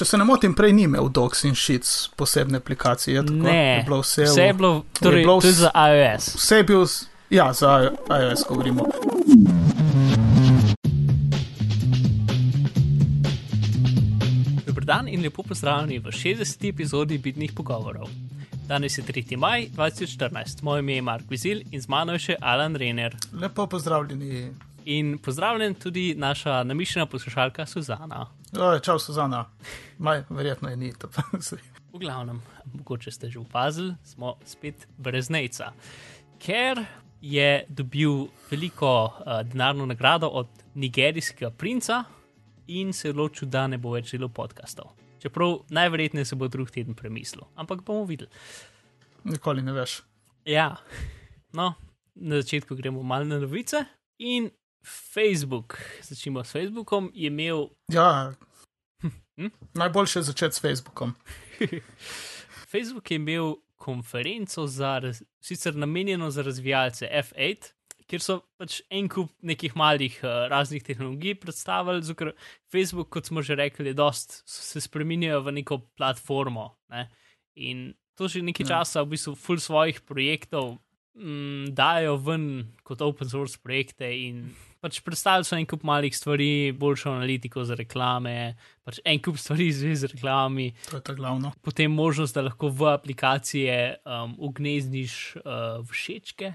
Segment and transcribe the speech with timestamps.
[0.00, 3.14] če se ne motim, prej ni imel Docs in Sheets posebne aplikacije.
[3.14, 6.30] Je tako, Ne, je bilo vse, vse je bilo, torej, bilo tudi vs- za iOS.
[6.36, 6.86] vse je bil,
[7.30, 7.74] ja, za
[8.10, 8.86] iOS govorimo.
[14.82, 16.68] Dan in lepo pozdravljeni v 60.
[16.68, 18.08] epizodi Bitnih pogovorov.
[18.66, 19.36] Danes je 3.
[19.36, 23.14] maj 2014, moje ime je Mark Vizil in z mano je še Alan Reiner.
[23.32, 24.48] Lepo pozdravljeni.
[24.86, 28.26] In pozdravljen tudi naša namišljena poslušalka Suzana.
[28.58, 29.44] O, čau, Suzana.
[29.98, 30.92] Maj, verjetno je ni.
[30.92, 31.08] to.
[31.92, 35.72] V glavnem, mogoče ste že opazili, smo spet brez nejca.
[36.38, 36.84] Ker
[37.20, 42.04] je dobil veliko uh, denarno nagrado od nigerijskega princa
[42.66, 44.94] in se je odločil, da ne bo več delal podkastov.
[45.22, 48.30] Čeprav najverjetneje se bo drug teden premislil, ampak bomo videli.
[49.24, 50.00] Nikoli ne veš.
[50.46, 50.76] Ja,
[51.52, 51.74] no,
[52.14, 53.84] na začetku gremo malo na novice.
[54.18, 54.50] In
[54.84, 58.32] Facebook, začnimo s Facebookom, je imel Ja.
[59.36, 59.48] Hm?
[59.74, 61.14] Najboljše je začeti s Facebookom.
[62.72, 65.00] Facebook je imel konferenco, za,
[65.40, 67.72] sicer namenjeno za razvijalce F8,
[68.06, 72.32] kjer so pač en kup nekih malih uh, raznih tehnologij predstavili, ker
[72.72, 76.74] Facebook, kot smo že rekli, je dost, se spremenjajo v neko platformo.
[76.90, 77.06] Ne?
[77.54, 78.68] In to že nekaj Ja.
[78.68, 80.76] časa, v bistvu, full svojih projektov
[81.14, 82.44] mm, dajo ven
[82.86, 84.48] kot open source projekte in
[84.80, 88.54] pač predstavljajo so en kup malih stvari, boljšo analitiko za reklame,
[88.86, 91.52] pač en kup stvari z reklamami To je ta glavno.
[91.60, 96.54] potem možnost, da lahko v aplikacije um, ugnezdiš uh, všečke,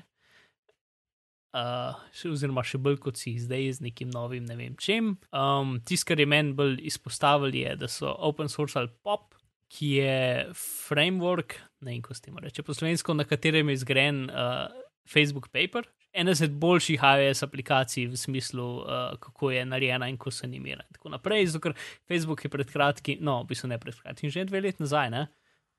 [1.53, 5.15] uh, še, oziroma še bolj kot si jih zdaj z nekim novim, ne vem čem.
[5.29, 9.34] Um, Tisto, kar je meni bolj izpostavili, je, da so open source ali pop,
[9.71, 14.25] ki je framework, ne vem, kako se temu reče po slovensko, na katerem je zgrajen
[14.29, 14.67] uh,
[15.11, 15.87] Facebook Paper.
[16.15, 20.85] Ena izmed boljših iOS aplikacij v smislu, uh, kako je narejena in ko se animira.
[20.87, 21.75] In tako naprej, zato ker
[22.07, 25.25] Facebook je pred kratkim, no, v bistvu ne pred kratkim, že dve leti nazaj, ne,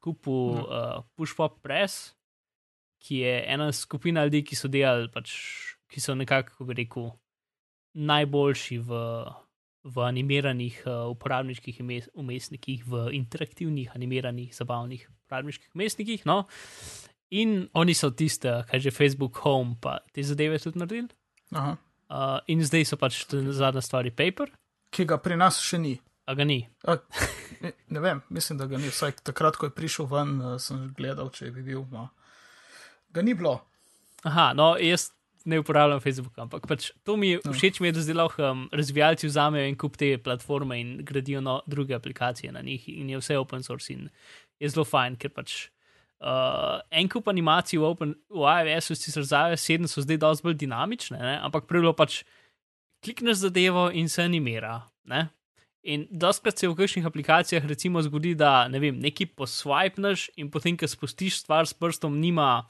[0.05, 2.13] kupil uh, PushPop Press,
[3.01, 5.33] ki je ena skupina ljudi, ki so delali, pač,
[5.89, 7.11] ki so nekako, kako bi rekel,
[7.97, 9.01] najboljši v,
[9.87, 11.79] v animiranih uh, uporabniških
[12.19, 16.27] umestnikih, v interaktivnih animiranih zabavnih uporabniških umestnikih.
[16.27, 16.45] No?
[17.31, 21.15] In oni so tiste, kaj že Facebook Home, pa te zadeve tudi naredili.
[21.55, 21.77] Aha.
[22.07, 24.51] Uh, in zdaj so pač zadnja stvar, paper,
[24.91, 25.97] Ki ga pri nas še ni.
[26.27, 26.59] a ga ni.
[26.87, 26.97] A,
[27.63, 28.91] ne, ne vem, mislim, da ga ni.
[28.91, 31.85] Vsaj takrat, ko je prišel ven, eh, sem gledal, če bi bil.
[31.93, 32.09] No.
[33.15, 33.61] Ga ni bilo.
[34.27, 35.11] Aha, no, jaz
[35.47, 37.53] ne uporabljam Facebooka, ampak pač to mi je No.
[37.55, 41.41] všeč, mi je, da zdaj lahko um, razvijalci vzamejo en kup te platforme in gradijo
[41.41, 44.09] no, druge aplikacije na njih, in je vse open source in
[44.61, 45.69] je zelo fajn, ker pač.
[46.17, 50.47] Uh, en kup animacij v, open, v iOS-u, sicer za iOS 7, so zdaj dosti
[50.49, 51.39] bolj dinamične, ne?
[51.45, 52.23] ampak prvo pač
[53.05, 54.81] klikneš zadevo in se animira.
[55.05, 55.29] Ne?
[55.87, 60.75] In doskrat se v kakšnih aplikacijah recimo zgodi, da ne vem, nekaj poswipneš in potem,
[60.75, 62.65] ko spustiš stvar s prstom, nima,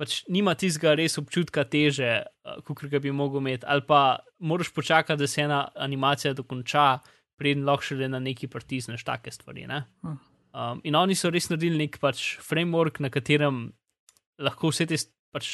[0.00, 2.24] pač nima tistega res občutka teže,
[2.66, 6.98] kot ga bi mogel imeti, ali pa moraš počakati, da se ena animacija dokonča,
[7.38, 9.66] preden lahko šele na neki pritisneš take stvari.
[9.70, 9.84] Ne?
[10.02, 10.18] Hm.
[10.54, 13.66] Um, in oni so res naredili nek pač framework, na katerem
[14.38, 14.98] lahko vse te
[15.34, 15.50] pač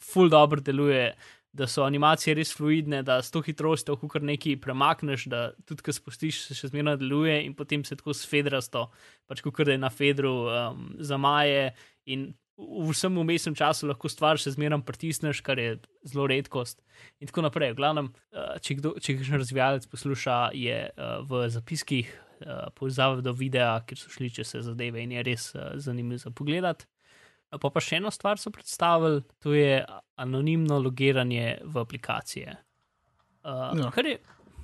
[0.00, 1.10] full dobro deluje,
[1.52, 5.82] da so animacije res fluidne, da s to hitrostjo, ko kar nekaj premakneš, da tudi
[5.82, 8.86] ko spustiš, se še zmeraj deluje in potem se tako sfedrasto,
[9.28, 11.72] pač kot da je na fedru um, zamaje
[12.06, 16.80] in v vsem umestnem času lahko stvar še zmeraj pritisneš, kar je zelo redkost.
[17.20, 17.72] In tako naprej.
[17.72, 23.24] V glavnem, uh, če kdo, če kakšen razvijalec posluša, je uh, v zapiskih uh, povezave
[23.24, 25.50] do videa, kjer so šli čez zadeve in je res
[25.80, 26.84] zanimivo za pogled.
[27.50, 29.80] Pa pa še eno stvar so predstavili, to je
[30.22, 32.58] anonimno logiranje v aplikacije.
[33.42, 33.88] Uh, Ja.
[33.90, 34.18] kar je,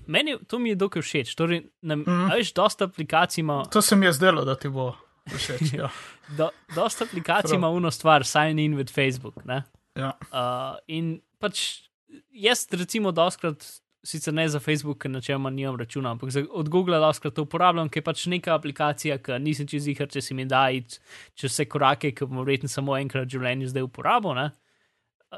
[0.06, 1.34] meni to mi je dokaj všeč.
[1.34, 2.12] Torej, nam, mm.
[2.12, 2.36] Mhm.
[2.36, 4.92] Veš, dosta aplikacij ima, To se mi je zdelo, da ti bo
[5.32, 5.72] všeč.
[5.80, 5.90] Ja.
[6.38, 9.44] do, dosta aplikacij ima uno stvar, sign in with Facebook.
[9.44, 9.62] Ne?
[9.96, 10.14] Ja.
[10.30, 11.86] Uh, in pač
[12.30, 13.64] jaz, recimo, doskrat,
[14.06, 17.88] sicer ne za Facebook, ker načeloma nimam računa, ampak za, od Google doskrat to uporabljam,
[17.90, 21.00] ker je pač neka aplikacija, ki nisem čez jih, če si mi da iti
[21.34, 24.36] čez vse korake, ki bom verjetno samo enkrat v življenju zdaj uporabil.
[24.38, 24.46] Ne?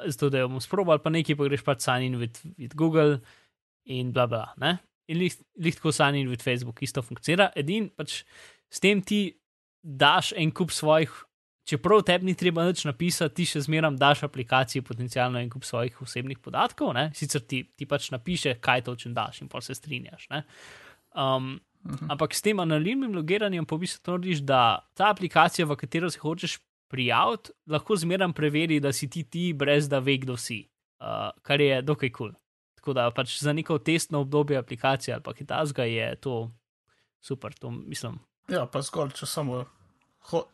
[0.04, 3.18] Zato, da jo bom sprobal, pa nekaj pa greš pač sign in with, with Google
[3.88, 4.44] in bla bla.
[4.60, 4.76] Ne?
[5.08, 7.48] In lih lih tako sign in with Facebook isto funkcionira.
[7.56, 8.20] Edin pač
[8.68, 9.32] s tem ti
[9.82, 11.12] daš en kup svojih
[11.68, 16.02] čeprav tebi ni treba nič napisati, ti še zmeraj daš aplikaciji potencialno en kup svojih
[16.02, 17.10] osebnih podatkov, ne?
[17.14, 20.28] sicer ti, ti pač napiše, kaj točno daš in pa se strinjaš.
[20.32, 20.44] Ne?
[21.12, 22.10] Um, Mhm.
[22.10, 26.10] ampak s tem anonimnim logiranjem pa v bistvu to narediš, da ta aplikacija, v katero
[26.10, 26.58] se hočeš
[26.90, 30.66] prijaviti, lahko zmeraj preveri, da si ti ti, brez da ve, kdo si,
[31.00, 32.32] uh, kar je dokaj kul.
[32.32, 32.40] Cool.
[32.78, 36.50] Tako da pač za neko testno obdobje aplikacije ali pa kitajskega je to
[37.20, 38.18] super, to mislim.
[38.48, 39.64] Ja, pa zgolj, če samo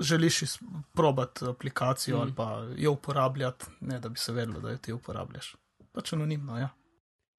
[0.00, 2.20] želiš izprobati aplikacijo mm.
[2.20, 5.54] ali pa jo uporabljati, ne da bi se vedelo, da jo ti uporabljaš.
[5.92, 6.68] Pač anonimno, ja.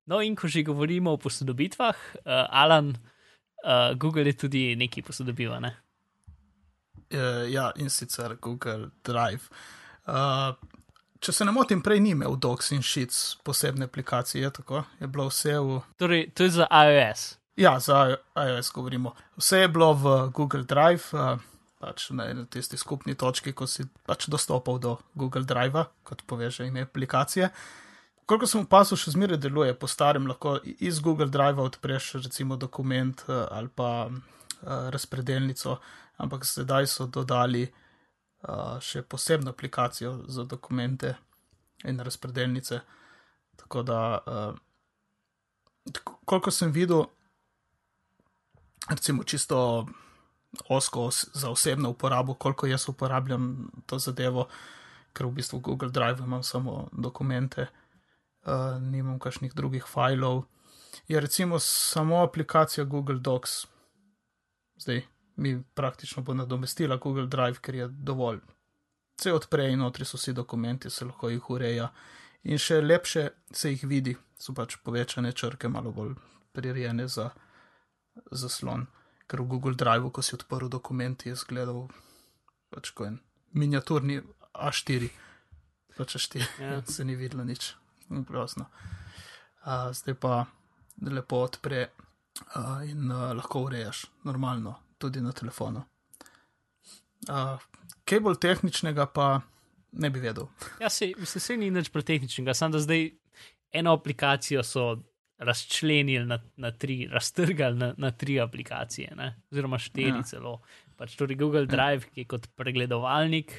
[0.06, 5.60] No, in ko že govorimo o posodobitvah, uh, Alan, uh, Google je tudi nekaj posodobiva,
[5.60, 5.75] ne?
[7.12, 9.50] Uh, ja, in sicer Google Drive.
[10.06, 10.54] Uh,
[11.19, 15.07] če se ne motim, prej ni imel Docs in Sheets posebne aplikacije, je tako, je
[15.07, 15.81] bilo vse v.
[15.98, 17.34] Torej, to je za iOS.
[17.56, 19.13] Ja, za iOS govorimo.
[19.38, 21.40] Vse je bilo v Google Drive, uh,
[21.80, 26.84] pač na tisti skupni točki, ko si pač dostopal do Google Drive, kot poveže ime
[26.84, 27.50] aplikacije.
[28.25, 33.24] Koliko sem opazil, še zmeraj deluje, po starem lahko iz Google Drive odpreš recimo dokument
[33.28, 34.19] uh, ali pa uh,
[34.92, 35.80] razpredelnico,
[36.18, 37.68] ampak sedaj so dodali
[38.80, 41.16] še posebno aplikacijo za dokumente
[41.90, 42.78] in razpredelnice.
[43.57, 44.00] Tako da,
[46.30, 47.07] koliko sem videl,
[48.90, 49.88] recimo čisto
[50.70, 54.48] osko za osebno uporabo, koliko jaz uporabljam to zadevo,
[55.14, 57.68] ker v bistvu Google Drive imam samo dokumente,
[58.46, 60.44] uh, nimam kakšnih drugih filov.
[61.08, 63.68] Je recimo samo aplikacija Google Docs,
[64.78, 65.02] zdaj
[65.36, 68.40] mi praktično bo nadomestila Google Drive, ker je dovolj.
[69.20, 71.90] Vse odpre in notri so vsi dokumenti, se lahko jih ureja.
[72.44, 76.16] In še lepše se jih vidi, so pač povečane črke, malo bolj
[76.54, 77.30] prirejene za
[78.32, 78.88] zaslon.
[79.28, 81.88] Ker v Google Drive, ko si odprl dokument, je izgledal
[82.74, 83.20] pač kot en
[83.56, 84.20] miniaturni
[84.54, 85.10] A4,
[85.98, 86.82] pač A4, ja.
[86.96, 87.74] se ni videlo nič,
[88.10, 88.68] grozno.
[89.66, 90.44] Uh, zdaj pa
[91.02, 95.82] lepo odpre uh, in uh, lahko urejaš normalno tudi na telefonu.
[97.26, 97.58] Uh,
[98.06, 99.42] kaj bolj tehničnega, pa
[99.98, 100.48] ne bi vedel.
[100.80, 103.10] Ja, se, se, se ni nič pretehničnega, samo da zdaj
[103.76, 105.00] eno aplikacijo so
[105.38, 109.36] razčlenili na, na tri, raztrgali na, na tri aplikacije, ne?
[109.52, 110.24] oziroma štiri ja.
[110.24, 110.60] celo.
[110.96, 111.72] Pač torej Google ja.
[111.72, 112.12] Drive, ja.
[112.14, 113.56] ki je kot pregledovalnik,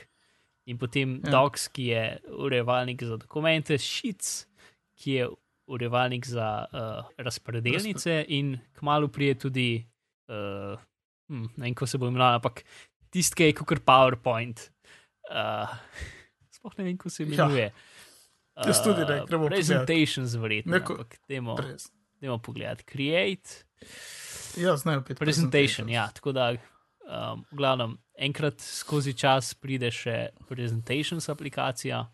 [0.67, 1.31] in potem ja.
[1.31, 4.47] Docs, ki je urejevalnik za dokumente, Sheets,
[4.97, 5.29] ki je
[5.67, 8.25] urejevalnik za uh, razpredelnice, Razpre...
[8.29, 9.87] in kmalo prije tudi.
[10.27, 10.79] Uh,
[11.29, 12.65] hm, ne vem, kako se bo imenoval, ampak
[13.11, 14.71] tisti, ki je kot PowerPoint.
[15.31, 15.71] Uh,
[16.55, 17.69] sploh ne vem, kako se imenuje.
[17.71, 17.96] Ja.
[18.57, 20.77] Jaz tudi ne, gremo uh, Presentations, verjetno.
[20.77, 21.57] Ampak demo,
[22.21, 22.85] demo pogledati.
[22.89, 23.67] Create.
[24.57, 25.19] Ja, znajo biti.
[25.21, 26.09] Presentation, ja.
[26.15, 32.07] Tako da, um, v glavnem, enkrat skozi čas pride še Presentations aplikacija,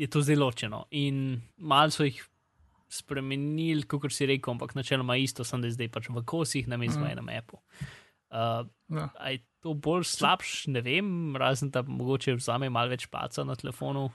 [0.00, 0.86] je to zelo ločeno.
[0.96, 2.22] In malo so jih
[2.90, 7.04] spremenili, kot si rekel, ampak načeloma isto, sem da zdaj pač v kosih, na mestu
[7.04, 7.12] mm.
[7.12, 7.60] enem Apple.
[8.30, 8.64] Uh,
[8.96, 9.10] ja.
[9.28, 14.08] Je to bolj slabš, ne vem, razen da mogoče vzame malo več paca na telefonu.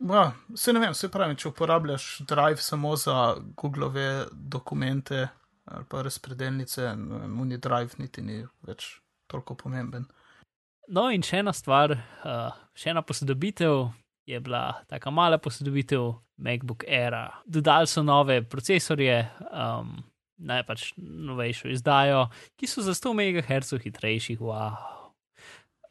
[0.00, 5.28] Ja, se ne vem, se pravi, če uporabljaš Drive samo za Google dokumente
[5.68, 6.94] ali pa razpredelnice,
[7.28, 10.06] Muni Drive niti ni več toliko pomemben.
[10.88, 13.90] No, in še ena stvar, uh, še ena posodobitev
[14.28, 17.16] je bila tako mala posodobitev MacBook Air.
[17.44, 19.18] Dodali so nove procesorje,
[19.52, 19.98] um,
[20.38, 24.38] naj pač novejšo izdajo, ki so za 100 MHz hitrejši.
[24.40, 24.97] Wow.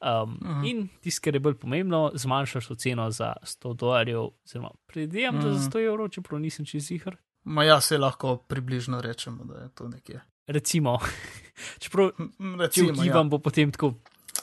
[0.01, 0.69] Um, uh -huh.
[0.69, 5.47] In tisto, kar je bolj pomembno, zmanjšaš ceno za 100 dolarjev, oziroma predvidevam, uh -huh.
[5.47, 7.07] da za 100 evrov, čeprav nisem čez jih.
[7.43, 10.21] Ma ja, se lahko približno rečemo, da je to nekje.
[10.47, 10.99] Recimo,
[11.81, 12.11] čeprav
[12.59, 13.29] recimo, če vam ja.
[13.29, 13.93] bo potem tako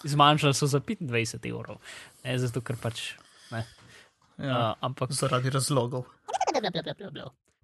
[0.05, 1.77] zmanjšalo za 25 evrov,
[2.25, 3.13] ne zato, ker pač
[3.51, 3.67] ne.
[4.39, 6.05] Ja, uh, ampak zaradi razlogov.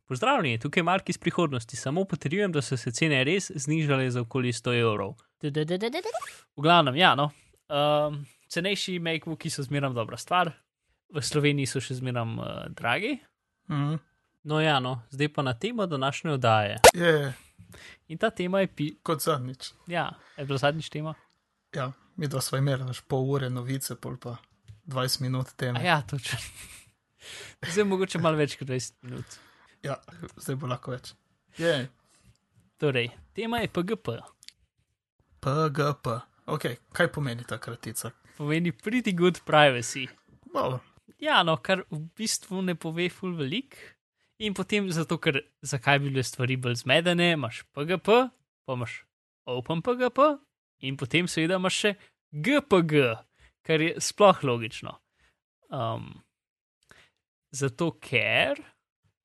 [0.07, 1.77] Pozdravljeni, tukaj je Mark iz prihodnosti.
[1.77, 5.15] Samo potrjujem, da so se cene res znižale za okoli 100 evrov.
[6.57, 7.31] V glavnem, ja, no.
[7.71, 10.51] Um, cenejši MacBooki so zmeraj dobra stvar,
[11.15, 13.19] v Sloveniji so še zmeraj uh, dragi.
[13.71, 14.01] Mm.
[14.51, 16.81] No, ja, no, zdaj pa na temo današnje oddaje.
[16.95, 17.33] Je.
[18.09, 18.89] In ta tema je pi.
[19.03, 19.71] Kot zadnjič.
[19.87, 21.15] Ja, je bila zadnjič tema.
[21.75, 24.37] Ja, mi dva smo imeli naš pol ure novice, pol pa
[24.87, 25.81] 20 minut teme.
[25.81, 26.39] A ja, točno.
[27.73, 29.39] zdaj mogoče malo več kot 20 minut.
[29.87, 30.01] Ja,
[30.37, 31.15] zdaj bo lahko več.
[31.59, 31.87] Je.
[32.81, 34.19] Torej, tema je PGP.
[35.41, 36.30] PGP.
[36.47, 38.13] Okay, kaj pomeni ta kratica?
[38.37, 40.09] Pomeni pretty good privacy.
[40.55, 40.81] Malo.
[41.21, 43.77] Ja, no, kar v bistvu ne pove ful velik.
[44.41, 48.23] In potem zato, ker zakaj bi bile stvari bolj zmedene, imaš PGP,
[48.65, 49.03] pa imaš
[49.45, 50.21] OpenPGP,
[50.89, 51.93] in potem seveda imaš še
[52.33, 53.03] GPG,
[53.67, 54.95] kar je sploh logično.
[55.69, 56.09] Um,
[57.53, 58.63] zato, ker,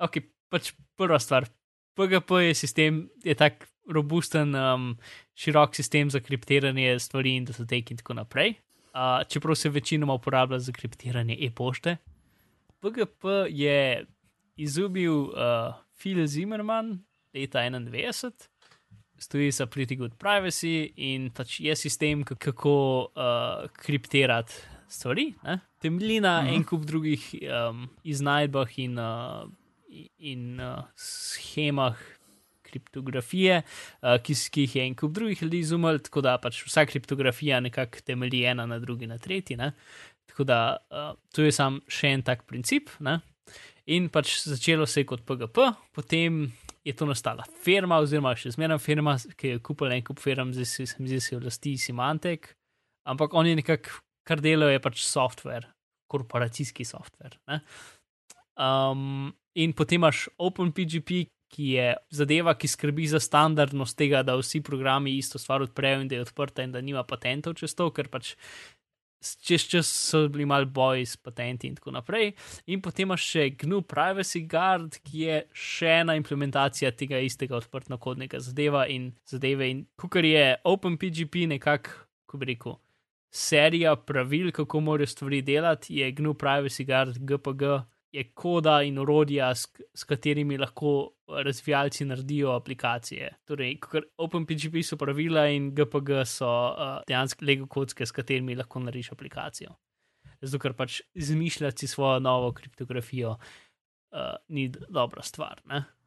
[0.03, 0.19] ok,
[0.51, 1.47] pač prva stvar,
[1.95, 4.97] PGP je sistem, je tak robusten, um,
[5.35, 8.53] širok sistem za kriptiranje stvari in datotek in tako naprej.
[8.95, 11.97] Uh, čeprav se večinoma uporablja za kriptiranje e-pošte.
[12.79, 14.05] PGP je
[14.55, 15.31] izubil uh,
[15.99, 16.99] Phil Zimmerman
[17.33, 18.31] leta 91
[19.17, 24.53] stoji za Pretty Good Privacy in pač je sistem, kako uh, kriptirati
[24.87, 25.33] stvari.
[25.81, 26.55] Temelji na mm -hmm.
[26.55, 27.35] en kup drugih
[27.69, 29.49] um, iznajdbah in, uh,
[30.17, 31.95] in uh, schemah
[32.75, 36.85] kriptografije, uh, ki, ki jih je en kup drugih ljudi izumil, tako da pač vsa
[36.89, 39.57] kriptografija nekako temelji ena na drugi, na tretji.
[39.57, 39.71] Ne?
[40.29, 40.59] Tako da
[40.91, 42.91] uh, to je sam še en tak princip.
[42.99, 43.19] Ne?
[43.95, 46.47] In pač začelo se je kot PGP, potem
[46.85, 50.67] je to nastala firma, oziroma še zmerna firma, ki je kupila en kup firm, zdaj
[50.73, 52.51] se mi zdi, da se vlasti Simantek,
[53.09, 55.69] ampak oni nekako, kar delajo, je pač software,
[56.09, 57.37] korporacijski software.
[58.57, 64.61] Um, in potem imaš OpenPGP, ki je zadeva, ki skrbi za standardnost tega, da vsi
[64.65, 68.09] programi isto stvar odprejo in da je odprta in da nima patentov čez to, ker
[68.11, 68.35] pač
[69.41, 72.33] čez čas so bili mal boji s patenti in tako naprej.
[72.67, 78.41] In potem imaš še GNU Privacy Guard, ki je še ena implementacija tega istega odprtno-kodnega
[78.43, 79.69] zadeva in zadeve.
[79.71, 82.77] In kukar je OpenPGP nekako, ko bi rekel,
[83.35, 87.75] serija pravil, kako morajo stvari delati, je GNU Privacy Guard GPG
[88.15, 93.31] je koda in orodja, s, s katerimi lahko razvijalci naredijo aplikacije.
[93.45, 93.77] Torej,
[94.17, 99.75] OpenPGP so pravila in GPG so uh, dejansko lego kocke, s katerimi lahko narediš aplikacijo.
[100.41, 105.61] Zato, ker pač izmišljati svojo novo kriptografijo uh, ni dobra stvar.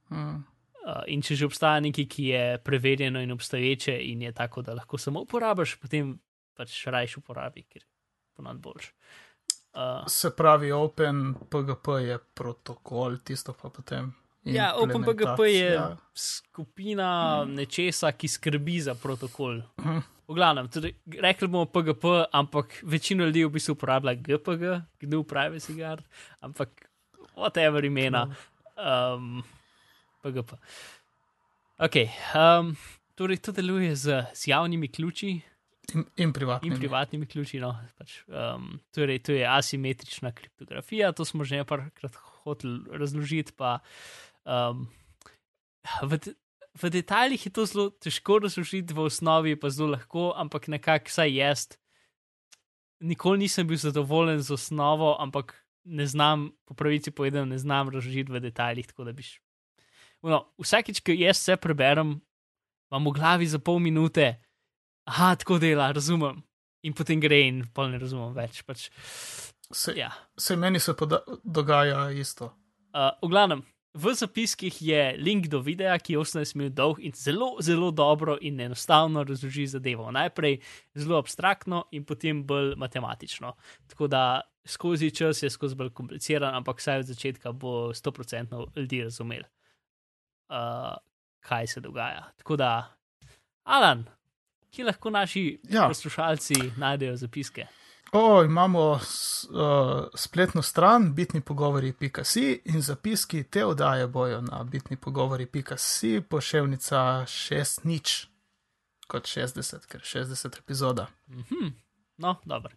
[0.09, 0.45] Hmm.
[0.87, 4.77] Uh, in če že obstaja nekaj, ki je preverjeno in obstoječe, in je tako, da
[4.79, 6.17] lahko samo uporabiš, potem
[6.57, 7.89] pač rajš uporabi, ker je
[8.39, 8.95] ponad boljši.
[9.75, 14.13] Uh, Se pravi, OpenPGP je protokol, tisto pa potem.
[14.45, 15.81] Ja, OpenPGP je
[16.15, 17.55] skupina mm.
[17.55, 19.61] nečesa, ki skrbi za protokol.
[19.85, 20.03] Mm.
[20.29, 25.73] V glavnem, tudi rekli bomo PGP, ampak večina ljudi v bistvu uporablja GPG, GNU Privacy
[25.77, 26.05] Guard,
[26.41, 26.69] ampak
[27.37, 28.27] whatever imena.
[28.77, 29.43] Um,
[30.23, 30.53] PGP.
[31.79, 31.97] Ok,
[32.37, 32.77] um,
[33.15, 35.41] torej to deluje z, z javnimi ključi.
[35.95, 36.75] In, in privatnimi.
[36.75, 37.61] In privatnimi ključi.
[37.61, 37.73] No.
[37.97, 43.53] Pač, um, torej, to je asimetrična kriptografija, to smo že nekajkrat hoteli razložiti.
[43.57, 43.79] Pa,
[44.45, 44.85] um,
[46.03, 46.19] v,
[46.77, 51.33] v detaljih je to zelo težko razložiti, v osnovi pa zelo lahko, ampak nekako saj
[51.33, 51.67] jaz.
[53.01, 55.55] Nikoli nisem bil zadovoljen z osnovo, ampak
[55.89, 58.93] ne znam, po pravici povedano, ne znam razložiti v detaljih.
[59.15, 59.39] Biš...
[60.21, 62.19] No, vsakič, ko jaz vse preberem,
[62.91, 64.37] imam v glavi za pol minute
[65.09, 66.43] ah, tako dela, razumem.
[66.87, 68.63] In potem gre in pol ne razumem več.
[68.67, 68.89] Pač,
[69.73, 70.13] se, ja.
[70.39, 70.95] se meni se
[71.45, 72.53] dogaja isto.
[72.95, 73.65] Uh, v glavnem,
[73.99, 78.37] v zapiskih je link do videa, ki je 18 minut dolg in zelo, zelo dobro
[78.41, 80.11] in enostavno razloži zadevo.
[80.15, 80.61] Najprej
[80.95, 83.55] zelo abstraktno in potem bolj matematično.
[83.89, 84.23] Tako da
[84.69, 89.43] skozi čas je skozi bolj kompliciran, ampak vsaj od začetka bo 100% ljudi razumel,
[90.53, 90.95] uh,
[91.41, 92.29] kaj se dogaja.
[92.37, 92.71] Tako da,
[93.65, 94.05] Alan,
[94.71, 95.89] kje lahko naši ja.
[95.89, 97.67] poslušalci najdejo zapiske?
[98.13, 99.01] O, imamo uh,
[100.15, 108.27] spletno stran bitnipogovori.si in zapiski te oddaje bojo na bitnipogovori.si, pošiljka 6 nič
[109.09, 111.07] kot 60, ker 60 epizoda.
[111.29, 111.73] Mm -hmm.
[112.17, 112.73] No, dobro.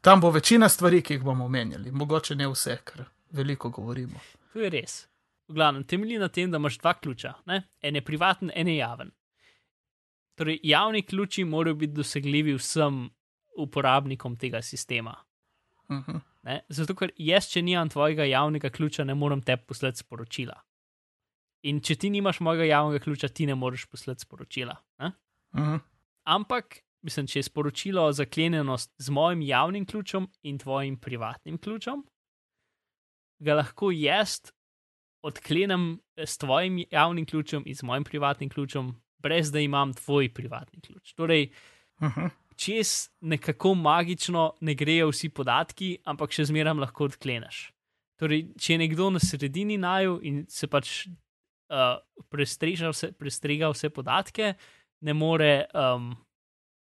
[0.00, 4.20] Tam bo večina stvari, ki jih bomo omenjali, mogoče ne vse, ker veliko govorimo.
[4.52, 5.08] To je res.
[5.48, 7.62] V glavnem temelji na tem, da imaš dva ključa, ne?
[7.80, 9.10] en je privaten, en je javen.
[10.34, 13.08] Torej, javni ključi morajo biti dosegljivi vsem
[13.58, 15.24] uporabnikom tega sistema.
[15.88, 16.10] Uh mhm.
[16.10, 16.60] -huh.
[16.68, 20.60] Zato, ker jaz, če nimam tvojega javnega ključa, ne morem te poslati sporočila.
[21.62, 24.76] In če ti nimaš mojega javnega ključa, ti ne moreš poslati sporočila.
[24.98, 25.14] Uh mhm.
[25.54, 25.80] -huh.
[26.24, 32.02] Ampak, mislim, če je sporočilo zaklenjeno z mojim javnim ključem in tvojim privatnim ključem,
[33.38, 34.40] ga lahko jaz
[35.22, 40.80] odklenem s tvojim javnim ključem in z mojim privatnim ključem brez da imam tvoj privatni
[40.80, 41.14] ključ.
[41.16, 41.48] Torej,
[42.00, 42.30] uh -huh.
[42.56, 47.70] čez nekako magično ne grejo vsi podatki, ampak še zmeraj lahko odkleneš.
[48.20, 51.98] Torej, če je nekdo na sredini naju in se pač uh,
[52.30, 54.54] prestreža, vse, prestrega vse podatke,
[55.00, 56.14] ne more, um,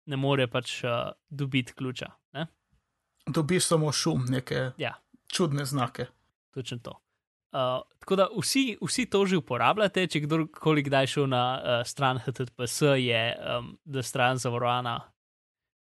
[0.07, 2.11] ne more pač uh, dobiti ključa.
[2.33, 2.47] Ne?
[3.27, 4.95] Dobiš samo šum, neke ja.
[5.27, 6.07] čudne znake.
[6.51, 7.04] Točno to.
[7.55, 12.19] Uh, tako da vsi, vsi to že uporabljate, če kdorkoli kdaj šel na uh, stran
[12.19, 14.97] HTTPS, je um, da stran zavarovana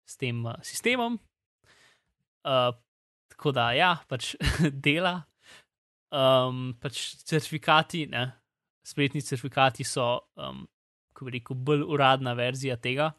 [0.06, 1.18] s tem uh, sistemom.
[2.46, 2.76] Uh,
[3.34, 4.36] tako da ja, pač
[4.86, 5.24] dela.
[6.14, 8.28] Um, pač certifikati, ne,
[8.86, 10.68] spletni certifikati so, um,
[11.18, 13.10] ko bi rekel, bolj uradna verzija tega.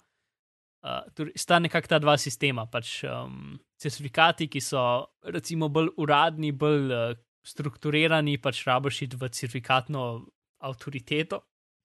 [0.84, 2.68] Uh, torej, sta nekako ta dva sistema.
[2.70, 4.84] Pač, um, certifikati, ki so
[5.26, 10.05] recimo bolj uradni, bolj uh, strukturirani, pač rabiš iti v certifikatno
[10.65, 11.43] avtoriteto,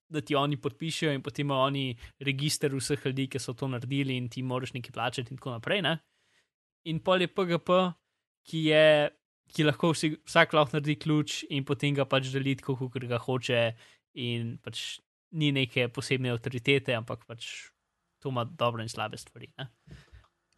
[0.09, 1.85] da ti oni podpišejo in potem imajo oni
[2.25, 5.83] register vseh ljudi, ki so to naredili in ti moraš nekaj plačati in tako naprej.
[5.85, 5.99] Ne?
[6.89, 7.79] In pol je PGP,
[8.49, 8.85] ki je.
[9.49, 13.61] Ki lahko vsi, vsak lahko naredi ključ in potem ga pač deli, kako ga hoče,
[14.21, 14.99] in pač
[15.31, 17.47] ni neke posebne avtoritete, ampak pač
[18.21, 19.49] to ima dobre in slabe stvari.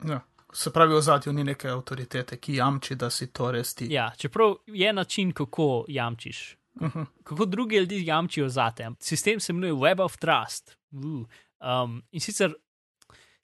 [0.03, 0.19] Ja,
[0.53, 3.87] se pravi, v zadju ni neke avtoritete, ki jamči, da si to res ti.
[3.93, 6.55] Ja, čeprav je način, kako jamčiš.
[6.55, 6.99] Uh Mhm.
[6.99, 7.05] -huh.
[7.23, 8.89] Kako drugi ljudje jamčijo za te.
[8.99, 10.77] Sistem se imenuje Web of Trust.
[10.91, 11.25] Uh.
[11.83, 12.53] Um, in sicer,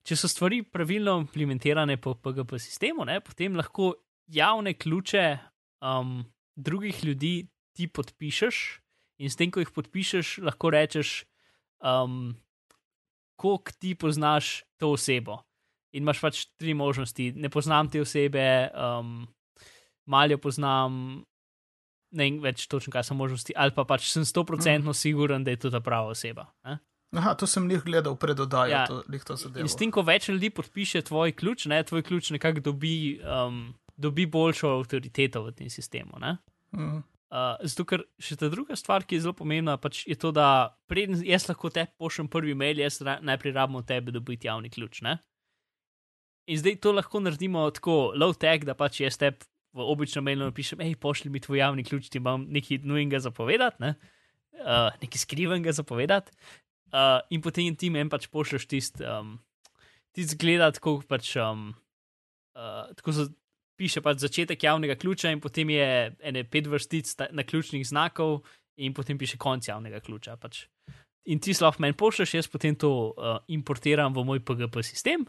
[0.04, 3.94] če so stvari pravilno implementirane po PGP sistemu, ne, potem lahko
[4.28, 5.38] javne ključe
[5.82, 8.82] um, drugih ljudi ti podpišeš,
[9.18, 11.26] in s tem, ko jih podpišeš, lahko rečeš,
[11.80, 12.36] um,
[13.36, 15.47] koliko ti poznaš to osebo.
[15.96, 17.32] In imaš pač tri možnosti.
[17.39, 18.44] Ne poznam te osebe,
[18.75, 19.27] um,
[20.06, 21.24] malo jo poznam,
[22.12, 25.62] ne vem več točno, kaj so možnosti, ali pa pač sem 100% siguren, da je
[25.63, 26.48] to ta prava oseba.
[26.67, 26.79] Ne?
[27.15, 28.86] Aha, to sem jih gledal pred oddajo, Ja.
[28.88, 29.63] to, to zadevo.
[29.63, 33.74] In s tem, ko več ljudi podpiše tvoj ključ, ne, tvoj ključ nekako dobi, um,
[33.96, 36.20] dobi boljšo avtoriteto v tem sistemu.
[36.20, 36.38] Ne?
[36.75, 37.06] Mhm.
[37.27, 40.77] Uh, zato, ker še ta druga stvar, ki je zelo pomembna, pač je to, da
[40.88, 44.72] preden jaz lahko te pošljem prvi mail, jaz ra najprej rabim od tebe dobiti javni
[44.72, 45.01] ključ.
[45.03, 45.17] Ne?
[46.48, 49.34] In zdaj to lahko naredimo tako low tech, da pač jaz te
[49.77, 53.84] v običnem mailu napišem, hej, pošlji mi tvoj javni ključ, ti imam nekaj nujnega zapovedati,
[53.84, 53.96] ne?
[54.63, 56.32] uh, nekaj skrivenega zapovedati.
[56.88, 59.36] Uh, in potem ti meni pač pošlješ tisti, um,
[60.16, 61.36] tisti zgled, tako pač.
[61.42, 61.74] Um,
[62.56, 63.27] uh, tako so
[63.77, 68.39] piše pač začetek javnega ključa, in potem je ene pet vrstic na ključnih znakov,
[68.82, 70.38] in potem piše konc javnega ključa.
[70.42, 70.66] Pač.
[71.27, 75.27] In ti lahko meni pošlješ, jaz potem to uh, importiram v moj PGP sistem,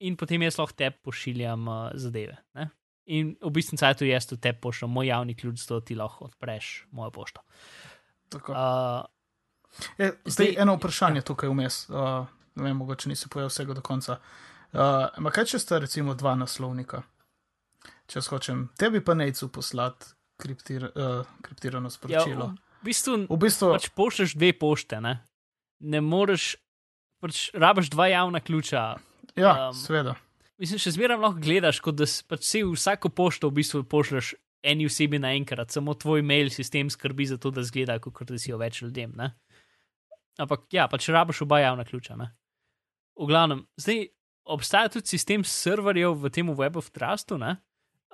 [0.00, 2.36] in potem jaz lahko te pošiljam uh, zadeve.
[2.54, 2.70] Ne?
[3.08, 6.86] In v bistvu cajtu jaz tu te pošljem moj javni ključ, zato ti lahko odpreš
[6.92, 7.40] mojo pošto.
[8.28, 8.52] Tako.
[8.52, 9.06] Uh,
[9.98, 11.22] E, zdaj, zdaj- eno vprašanje ja.
[11.22, 11.88] tukaj vmes.
[11.88, 14.18] Uh, ne vem, mogoče nisi povedal vsega do konca.
[14.72, 17.02] Uh, ma kaj če sta recimo dva naslovnika?
[18.08, 22.52] Če hočem tebi pa nejcu poslati kriptir, uh, kriptirano ja, sporočilo.
[22.80, 25.18] v bistvu v bistvu, pač pošlješ dve pošte, ne,
[25.80, 26.56] ne moreš,
[27.20, 28.96] pač rabiš dva javna ključa.
[29.36, 30.16] Ja, um, seveda.
[30.58, 34.34] Mislim, še zmeraj lahko gledaš, kot da pač si vsako pošto v bistvu pošlješ
[34.66, 38.50] eni osebi naenkrat, samo tvoj mail sistem skrbi za to, da zgleda, kot da si
[38.50, 39.14] jo več ljudem.
[39.18, 39.30] Ne?
[40.38, 42.16] Ampak ja, pač rabiš oba javna ključa.
[42.18, 42.32] Ne?
[43.18, 44.08] V glavnem, zdaj
[44.48, 47.56] obstaja tudi sistem serverjev v tem Web of Trustu, ne?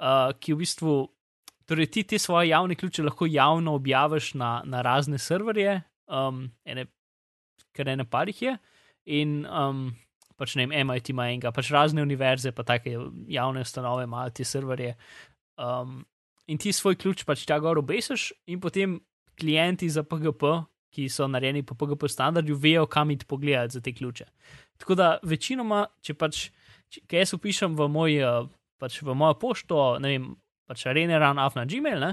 [0.00, 0.94] uh, ki v bistvu,
[1.68, 6.88] torej ti te svoje javne ključe lahko javno objaviš na, na razne serverje, um, ene,
[7.72, 8.56] kar ene parih je.
[9.14, 9.86] In um,
[10.38, 12.96] pač ne vem, MIT ima enega, pač razne univerze, pa take
[13.30, 14.94] javne ustanove imajo te serverje.
[15.60, 16.02] Um,
[16.50, 18.98] in ti svoj ključ pač tja gor obesiš, in potem
[19.38, 20.56] klienti za PGP,
[20.94, 24.26] ki so narejeni po PGP standardu, vejo, kam iti pogledati za te ključe.
[24.78, 26.48] Tako da večinoma, če pač,
[27.10, 30.28] kaj jaz upišem v, moj, uh, pač v mojo pošto, ne vem,
[30.70, 32.12] pač areneran af na Gmail, ne,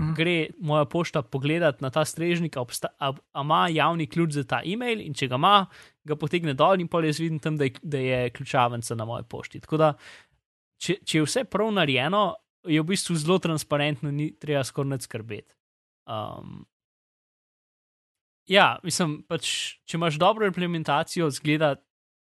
[0.00, 0.14] Mhm.
[0.14, 4.44] gre moja pošta pogledati na ta strežnik, a obsta- a a ima javni ključ za
[4.44, 5.66] ta e-mail, in če ga ima,
[6.04, 9.24] ga potegne dol in pol jaz vidim tam, da je, da je ključavnica na moji
[9.28, 9.60] pošti.
[9.60, 9.94] Tako da,
[10.80, 12.34] če, če je vse prav narejeno,
[12.66, 15.54] je v bistvu zelo transparentno, ni treba skoraj nič skrbeti.
[16.06, 16.64] Um,
[18.46, 21.76] ja, mislim, pač, če imaš dobro implementacijo, zgleda,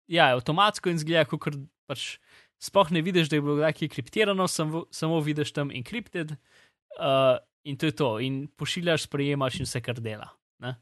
[0.07, 1.57] ja, avtomatsko in zgleda, kot
[1.89, 2.17] pač
[2.63, 6.37] sploh ne vidiš, da je bilo kdaj kriptirano, samo, samo vidiš tam encrypted.
[6.97, 10.29] Uh, in to je to, in pošiljaš, sprejemaš in vse, kar dela.
[10.59, 10.75] ne.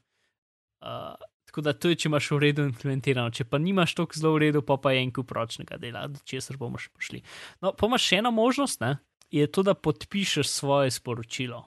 [0.80, 4.34] Uh, tako da to je, če imaš v redu implementirano, če pa nimaš tako zelo
[4.34, 7.22] v redu, pa pa je en kup ročnega dela, do česar bomo še prišli.
[7.64, 8.98] No, pa imaš še eno možnost, ne?
[9.30, 11.64] je to, da podpišeš svoje sporočilo.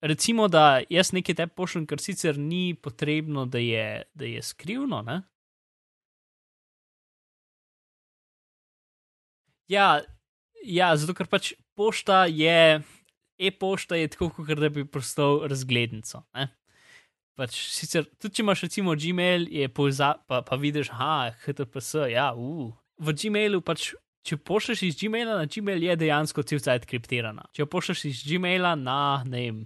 [0.00, 5.00] Recimo, da jaz nekaj te pošljem, kar sicer ni potrebno, da je, da je skrivno.
[5.02, 5.22] Ne?
[9.68, 10.00] Ja,
[10.62, 12.82] ja, zato ker pač pošta je,
[13.38, 16.22] e-pošta je tako, kot da bi postal razglednico.
[16.34, 16.48] Ne?
[17.38, 22.32] Pač sicer, tudi če imaš recimo Gmail, je povza, pa, pa vidiš, ah, HTTPS, ja,
[22.34, 22.72] uh.
[22.98, 23.92] v Gmailu pač.
[24.28, 27.46] Če pošlješ iz Gmaila na Gmail, je dejansko cel cajt kriptirana.
[27.54, 29.60] Če jo pošlješ iz Gmaila na ne vem,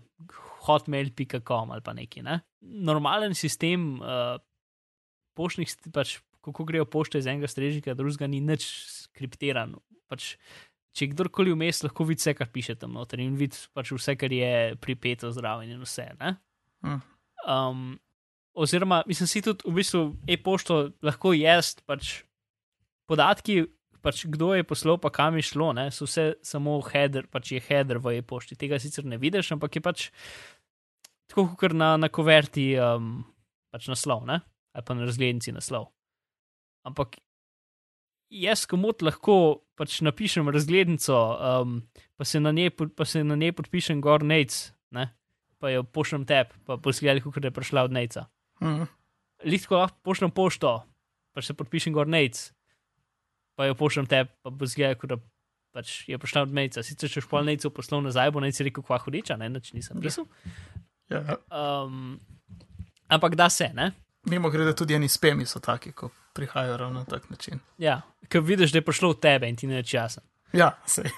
[0.68, 2.22] hotmail.com ali pa neki.
[2.22, 2.36] Ne?
[2.60, 4.36] Normalen sistem uh,
[5.34, 8.68] poštnih, pač, kako grejo pošte iz enega strežnika, drugega ni nič
[9.08, 9.74] skriptiran.
[10.12, 10.36] Pač,
[10.96, 14.32] če kdorkoli vmes lahko vidi vse, kar piše tam noter in vidi pač vse, kar
[14.32, 16.08] je pripeto zraven in vse.
[16.20, 16.34] Ne?
[16.84, 16.98] Hm.
[17.48, 17.84] Um,
[18.52, 22.20] oziroma, mislim, si tudi v bistvu e-pošto lahko jaz, pač
[23.08, 23.62] podatki,
[24.02, 27.62] pač kdo je poslal, pa kam je šlo, ne, so vse samo header, pač je
[27.62, 28.58] header v e-pošti.
[28.58, 30.08] Tega sicer ne vidiš, ampak je pač
[31.30, 33.22] tako kot na, na koverti, um,
[33.72, 34.42] pač naslov, ne?
[34.72, 35.90] ali pa na razglednici naslov.
[36.88, 37.18] Ampak
[38.32, 41.80] jaz, komod lahko pač napišem razglednico, um,
[42.16, 45.10] pa, se njej, pa se na njej podpišem gor nec, ne?
[45.62, 48.26] pa jo pošljem tep, pa posgledaj, kako je prišla od neca.
[48.62, 48.88] Mhm.
[49.44, 50.82] Lahko pošljem pošto,
[51.34, 52.52] pa se podpišem gor nec,
[53.54, 55.20] pa jo pošljem tep, pa posgledaj, kako
[55.72, 56.82] pač je prišla od neca.
[56.82, 60.26] Sicer če špol neca poslov nazaj, bo nec rekel, kva hudiča, ne, nič nisem pisal.
[61.12, 61.38] Ja.
[61.48, 62.18] Um,
[63.08, 63.92] ampak da se, ne?
[64.30, 67.58] Mimo grede, tudi eni spemi so taki, ko prihajajo ravno na tak način.
[67.78, 70.22] Ja, ker vidiš, da je prišlo od tebe in ti ne več jasen.
[70.54, 71.08] Ja, sej.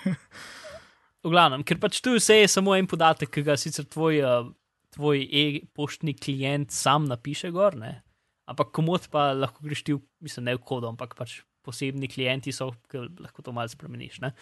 [1.25, 4.49] V glavnem, ker pač tu vse je samo en podatek, ki ga sicer tvoj, uh,
[4.97, 8.01] tvoj e-poštni klient sam napiše gor, ne?
[8.45, 12.53] ampak komod pa lahko greš ti, v- mislim, ne v kodo, ampak pač posebni klienti
[12.53, 14.19] so, ki lahko to malce spremeniš.
[14.21, 14.35] Ne?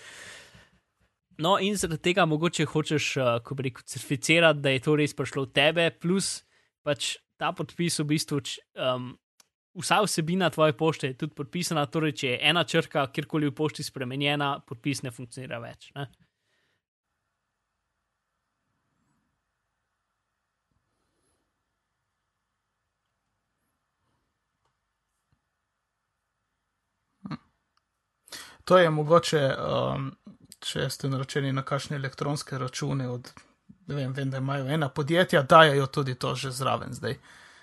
[1.39, 5.15] No, in zaradi tega mogoče hočeš, uh, ko bi rekel, certificirati, da je to res
[5.15, 6.43] prišlo od tebe, plus
[6.83, 8.41] pač ta podpis v bistvu.
[8.43, 9.13] č- Um,
[9.75, 13.81] Vsa vsebina tvoje pošte je tudi podpisana, torej, če je ena črka kjerkoli v pošti
[13.83, 15.87] spremenjena, podpis ne funkcionira več.
[15.97, 16.11] Ne?
[28.65, 30.11] To je mogoče, um,
[30.63, 33.33] če ste naročeni na kakšne elektronske račune od,
[33.93, 37.19] ne vem, vem, da imajo ena podjetja, dajo tudi to že zraven zdaj.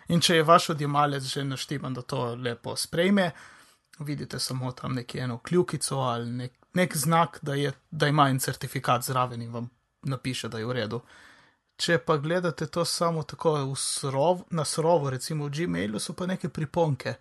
[0.09, 3.31] In če je vaš odjemalec že naštiman, da to lepo sprejme,
[3.99, 8.39] vidite samo tam neki eno kljukico ali nek, nek znak, da, je, da ima en
[8.39, 9.69] certifikat zraven in vam
[10.01, 11.01] napiše, da je v redu.
[11.79, 16.49] Če pa gledate to samo tako srov, na srovo, recimo v Gmailu, so pa neke
[16.49, 17.13] priponke,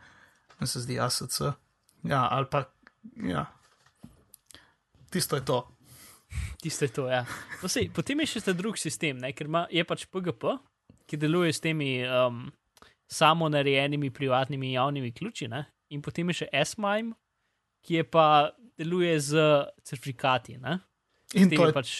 [0.60, 1.40] mi se zdi ASC.
[2.02, 2.64] Ja, ali pa,
[3.22, 3.46] ja,
[5.10, 5.77] tisto je to.
[6.62, 7.24] Tisto je to, ja.
[7.62, 10.56] No, sej, potem je še ta drug sistem, ne, ker ima, je pač PGP,
[11.08, 12.46] ki deluje s temi um,
[13.08, 15.64] samo narejenimi privatnimi in javnimi ključi, ne,
[15.94, 17.14] in potem je še S-MIME,
[17.86, 18.26] ki je pa
[18.78, 19.48] deluje z
[19.86, 20.58] certifikati.
[20.60, 20.78] Ne,
[21.36, 21.94] In to je pač,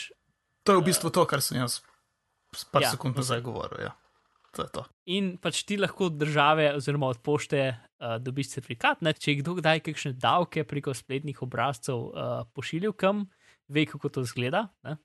[0.64, 1.82] to je v bistvu to, kar sem jaz
[2.72, 3.88] par Ja, sekund nazaj govoril.
[3.88, 3.96] Ja.
[4.56, 4.82] To to.
[5.04, 9.02] in pač ti lahko od države oziroma od pošte uh, dobiš certifikat.
[9.04, 13.26] Ne, če je kdo kdaj kakšne davke preko spletnih obrazcev uh, pošiljal kam,
[13.68, 14.68] ve, kako to zgleda.
[14.86, 14.96] Ne.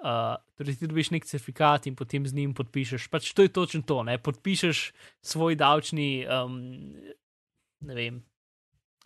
[0.00, 3.10] Uh, torej, ti dobiš nek certifikat in potem z njim podpišeš.
[3.12, 4.00] Pač to je točno to.
[4.08, 4.16] Ne?
[4.16, 6.56] Podpišeš svoj davčni, um,
[7.84, 8.22] ne vem.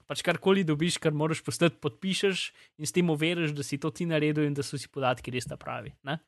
[0.07, 2.45] Pač karkoli dobiš, kar moraš postati, podpišeš
[2.79, 5.49] in s tem overiš, da si to ti naredil in da so si podatki res
[5.51, 5.91] ta pravi.
[6.07, 6.21] Ne?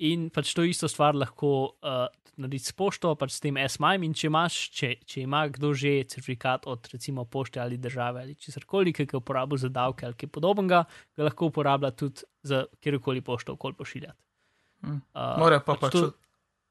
[0.00, 1.50] In pač to isto stvar lahko
[1.84, 4.06] uh, narediti s pošto, pač s tem S-MIME.
[4.06, 8.34] In če, imaš, če, če ima kdo že certifikat od recimo pošte ali države ali
[8.34, 10.84] česarkoli, ki ga je uporabil za davke ali kaj podobnega,
[11.16, 14.18] ga lahko uporablja tudi za kjerkoli pošto, okoli pošiljati.
[14.82, 15.02] Mm.
[15.12, 16.12] Uh, Mora pa pač to-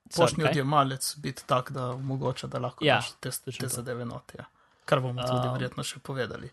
[0.09, 0.51] poštni kaj?
[0.51, 3.67] odjemalec biti tak, da omogoča, da lahko Ja, daš te, te to.
[3.69, 4.33] zadeve not.
[4.33, 4.47] Ja.
[4.85, 6.49] Kar bomo tudi Um, verjetno še povedali.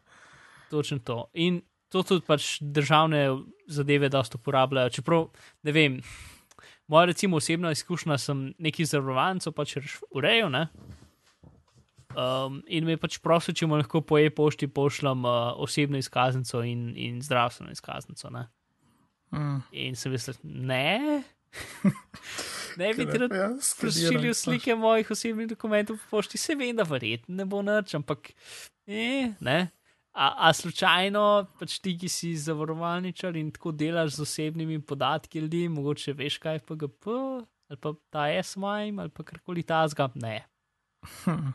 [0.68, 1.30] Točno to.
[1.34, 3.30] In to tudi pač državne
[3.66, 4.90] zadeve dosta uporabljajo.
[4.90, 5.30] Čeprav,
[5.62, 5.96] ne vem,
[6.86, 9.76] moja recimo osebna izkušnja, sem neki zavarovancev pač
[10.10, 10.66] urejal, ne.
[12.16, 16.62] Um, in me je pač prosil, če mu lahko po e-pošti pošljem uh, osebno izkaznico
[16.64, 18.30] in, in zdravstveno izkaznico.
[18.32, 18.46] Ne?
[19.36, 19.58] Mm.
[19.84, 21.24] In sem mislil, ne,
[22.80, 26.88] ne bi ti rad Ja, pošiljal slike mojih osebnih dokumentov po pošti, se vem, da
[26.88, 28.32] verjetno ne bo nič, ampak
[28.86, 29.58] eh, ne.
[30.16, 31.22] A, a slučajno,
[31.60, 36.62] pač ti, ki si zavarovalničar in tako delaš z osebnimi podatki ljudi, mogoče veš, kaj
[36.64, 37.10] PGP,
[37.68, 40.38] ali pa ta S-MIME, ali pa karkoli tasga, ne.
[41.24, 41.50] Hm.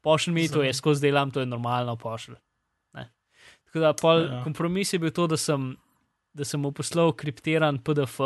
[0.00, 2.36] Pošlj mi to, jaz skozi delam, to je normalno pošlj.
[3.64, 4.42] Tako da pol, Ja.
[4.44, 5.70] kompromis je bil to, da sem,
[6.34, 8.20] da sem mu poslal kriptiran PDF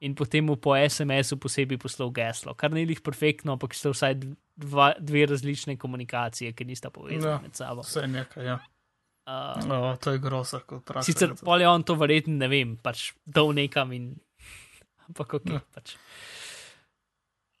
[0.00, 4.14] in potem mu po SMS-u posebej poslal geslo, kar ni jih perfektno, ampak sta vsaj
[4.54, 7.40] dva, dve različne komunikacije, ki nista povezane Ja.
[7.42, 7.82] med sabo.
[7.82, 8.58] Vse nekaj, ja.
[9.28, 11.04] Uh, O, to je groza, kot praviš.
[11.10, 14.06] sicer pol je on to verjetno, ne vem, pač dal nekam in.
[15.08, 15.58] Ampak ok, Ja.
[15.58, 15.64] ja.
[15.74, 15.96] pač.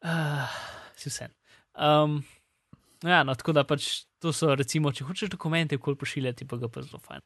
[0.04, 0.48] Uh,
[0.96, 1.28] si vse.
[1.74, 2.22] Um,
[3.02, 6.56] no ja, no, tako da pač to so, recimo, če hočeš dokumente, kol pošiljati, pa
[6.56, 7.20] ga pa zelo fajn.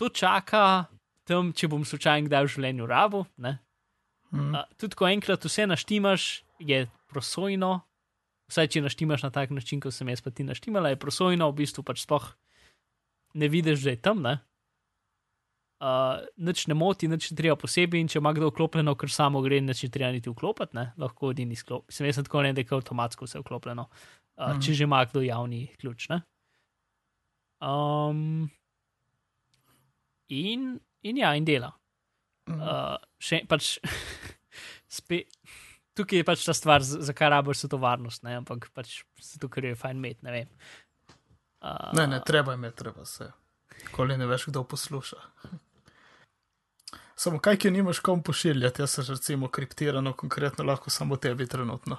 [0.00, 0.88] To čaka
[1.28, 3.22] tam, če bom slučajno kdaj v življenju rabo.
[3.38, 3.58] Ne?
[4.32, 4.50] Mm.
[4.50, 6.26] Uh, tudi ko enkrat vse naštimaš,
[6.58, 7.84] je prosojno.
[8.50, 11.62] Vsaj če naštimaš na tak način, kot sem jaz pa ti naštimala, je prosojno, v
[11.62, 12.26] bistvu pač sploh
[13.36, 14.22] ne vidiš, da je tam.
[14.24, 14.34] Ne?
[15.76, 19.42] Uh, nič ne moti, nič ne treba posebej, in če ima kdo vklopljeno, ker samo
[19.44, 20.86] gre, nič ne treba niti vklopiti, ne?
[20.96, 21.84] lahko edini sklop.
[21.92, 24.62] Sem jaz tako ne, da je avtomatsko vse vklopljeno, uh, Mhm.
[24.64, 26.08] če že ima kdo javni ključ.
[26.08, 26.22] Ne?
[27.60, 28.48] Um,
[30.28, 31.72] in, in ja, in dela.
[32.48, 32.60] Mm.
[32.62, 33.76] Uh, še pač
[34.98, 35.28] spet.
[35.96, 38.36] tukaj je pač ta stvar, zakaj rabiš vse to varnost, ne?
[38.40, 40.50] ampak pač zato, ker je fajn imeti, ne vem.
[41.60, 43.30] Uh, Ne, ne, treba imeti, treba se.
[43.92, 45.16] Koli ne veš, kdo posluša.
[47.16, 51.96] Samo kaj, ki nimaš kom pošiljati, jaz se recimo kriptirano, konkretno lahko samo tebi trenutno.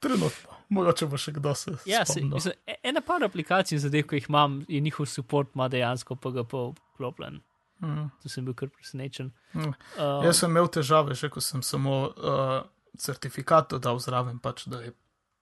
[0.00, 1.74] Trenutno, mogoče bo še kdo se.
[1.86, 5.68] Ja, se, mislim, e- ena par aplikacij, zadev, ki jih imam, in njihov support ima
[5.68, 6.62] dejansko PGP
[6.94, 7.40] vklopljen.
[7.82, 8.08] Mm.
[8.22, 9.30] Tu sem bil kar presenečen.
[9.52, 9.74] Mm.
[9.98, 12.56] Uh, Jaz sem imel težave, že ko sem samo uh,
[12.98, 14.94] certifikat dodal zraven, pač, da je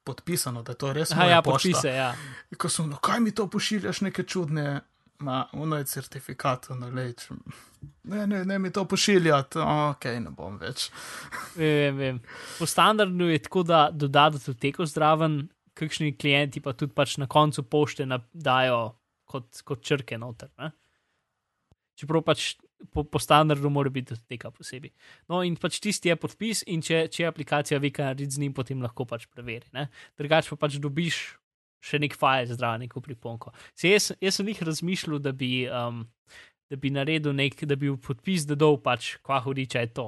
[0.04, 1.12] podpisano, da je to res.
[1.12, 1.68] Aha, moja ja, pošta.
[1.68, 2.10] podpise, ja.
[2.50, 4.80] In Ko sem, no, kaj mi to pošiljaš, neke čudne,
[5.26, 7.28] ma, ono je certifikat, ono leč.
[8.02, 10.88] Ne, ne, ne mi to pošiljati, ok, ne bom več.
[11.56, 12.20] Vem, vem.
[12.58, 15.42] Po standardu je tako, da dodajo teko zdraven,
[15.80, 18.80] kakšni klienti pa tudi pač na koncu pošte dajo
[19.24, 20.50] kot, kot črke noter.
[20.58, 20.72] Ne?
[21.96, 22.54] Čeprav pač
[22.92, 24.92] po, po standardu mora biti teka posebej.
[25.28, 28.54] No, in pač tisti je podpis, in če, če aplikacija ve, kaj narediti z njim,
[28.56, 29.68] potem lahko pač preveri.
[29.76, 29.88] ne.
[30.18, 31.20] Drugače pa pač dobiš
[31.80, 33.54] še nek file zdraven, neko priponko.
[33.78, 35.68] Se jaz, jaz sem jih razmišljal, da bi.
[35.68, 36.06] Um,
[36.70, 40.04] Da bi naredil nek, da bi v podpis dodal, pač, kva hudiča je to.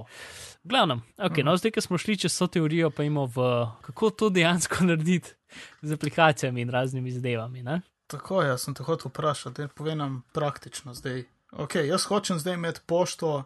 [0.63, 3.47] V glavnem, okay, no, zdaj, ko smo šli čez to teorijo, pa imamo v
[3.83, 5.35] kako to dejansko narediti
[5.83, 7.67] z aplikacijami in raznimi zadevami.
[7.67, 7.81] Ne?
[8.07, 11.25] Tako, jaz sem te hotel vprašati, povem nam praktično zdaj.
[11.53, 13.45] Ok, jaz hočem zdaj imeti pošto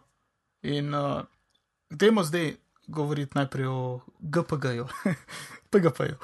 [0.62, 1.22] in uh,
[1.90, 2.54] dajmo zdaj
[2.86, 4.86] govoriti najprej o GPG-ju,
[5.70, 6.16] PGP-ju.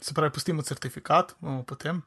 [0.00, 2.02] Se pravi, pustimo certifikat, bomo potem.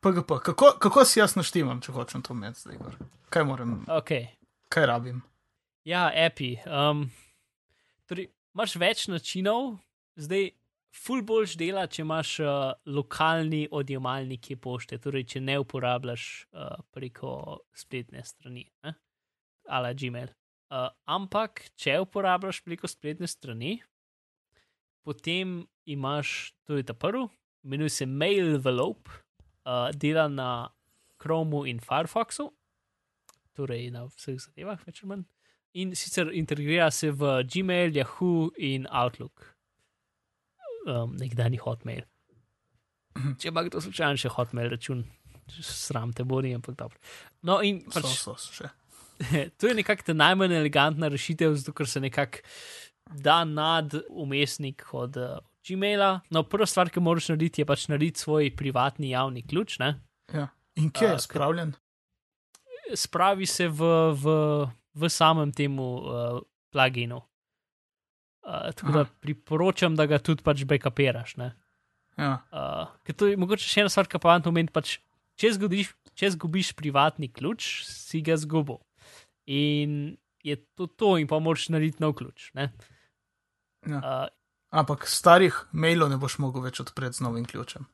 [0.00, 2.76] PGP, kako, kako si jaz naštimam, če hočem to imeti zdaj?
[2.76, 2.96] Gor?
[3.30, 4.26] Kaj moram, Okay.
[4.68, 5.22] kaj rabim?
[5.84, 6.58] Ja, API.
[6.66, 7.08] Um,
[8.06, 9.76] torej, imaš več načinov,
[10.16, 10.50] zdaj,
[10.92, 12.50] ful boljš dela, če imaš uh,
[12.86, 18.94] lokalni odjemalnik pošte, torej, če ne uporabljaš uh, preko spletne strani, ne?
[19.68, 20.32] ali Gmail.
[20.72, 23.78] Uh, ampak, če uporabljaš preko spletne strani,
[25.04, 27.26] potem imaš, to je ta prvi,
[27.64, 29.10] imenuje se Mail Envelope,
[29.64, 30.68] uh, dela na
[31.22, 32.50] Chromu in Firefoxu,
[33.56, 35.24] torej na vseh zadevah, več ali manj.
[35.72, 39.51] In sicer integrira se v Gmail, Yahoo in Outlook,
[40.86, 42.04] um, nekdani Hotmail.
[43.38, 45.02] Če ima kdo slučajno še Hotmail račun,
[45.60, 47.00] sram te bodi, ampak dobro.
[47.44, 48.70] No, in pač, So, so še.
[49.58, 52.42] to je nekako ta najmanj elegantna rešitev, zato ker se nekako
[53.12, 56.20] da nad umestnik od uh, Gmaila.
[56.30, 59.78] No, prva stvar, ki moraš narediti, je pač narediti svoj privatni javni ključ.
[59.78, 59.94] Ne?
[60.32, 60.48] Ja.
[60.80, 61.74] In kje je spravljen?
[62.94, 64.32] Spravi se v, v,
[64.94, 66.40] v samem temu uh,
[66.72, 67.20] pluginu.
[68.42, 69.10] Uh, tako da Aha.
[69.22, 71.36] priporočam, da ga tudi pač backupiraš.
[71.38, 71.52] ne.
[72.18, 72.42] Ja.
[72.52, 74.98] Uh, ker to je mogoče še ena stvar, ki pa vam pomeni, pač,
[75.38, 78.82] če, zgodiš, če zgubiš privatni ključ, si ga zgubil.
[79.46, 82.50] In je to to, in pa moraš narediti nov ključ.
[82.58, 82.72] ne.
[83.88, 83.98] Ja.
[83.98, 84.28] Uh,
[84.72, 87.86] Ampak starih mailov ne boš mogel več odpreti z novim ključem.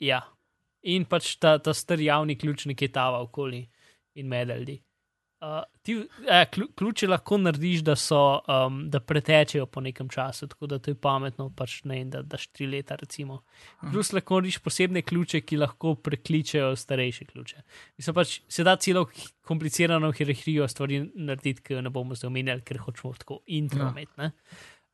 [0.00, 0.22] ja.
[0.82, 3.66] In pač ta, ta star javni ključ nekje tava okoli
[4.16, 4.78] in medalji.
[5.40, 5.46] Uh,
[5.82, 5.94] ti,
[6.28, 10.78] eh, klju- ključe lahko narediš, da, so, um, da pretečejo po nekem času, tako da
[10.78, 12.96] to je pametno, pač ne, da daš tri leta.
[12.96, 13.38] Recimo.
[13.92, 17.62] Plus lahko narediš posebne ključe, ki lahko prekličejo starejše ključe.
[17.96, 19.06] Mislim pač, se da celo
[19.40, 23.94] komplicirano hierarhijo stvari narediti, ki jo ne bomo zdaj omenjali, ker hočemo tako intro Ja.
[24.16, 24.30] ne.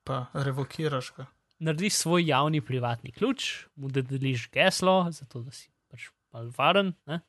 [0.04, 1.26] Pa revokiraš ga.
[1.58, 6.94] Narediš svoj javni privatni ključ, mu dodeliš geslo, zato da si pač malo varen.
[7.06, 7.20] Ne?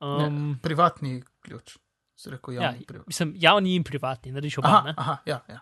[0.00, 1.78] Ne, Um, privatni ključ.
[2.14, 3.10] Si rekel ja, javni privatni.
[3.10, 4.68] mislim, javni in privatni, narediš oba.
[4.68, 5.60] Aha, aha, ja, ja.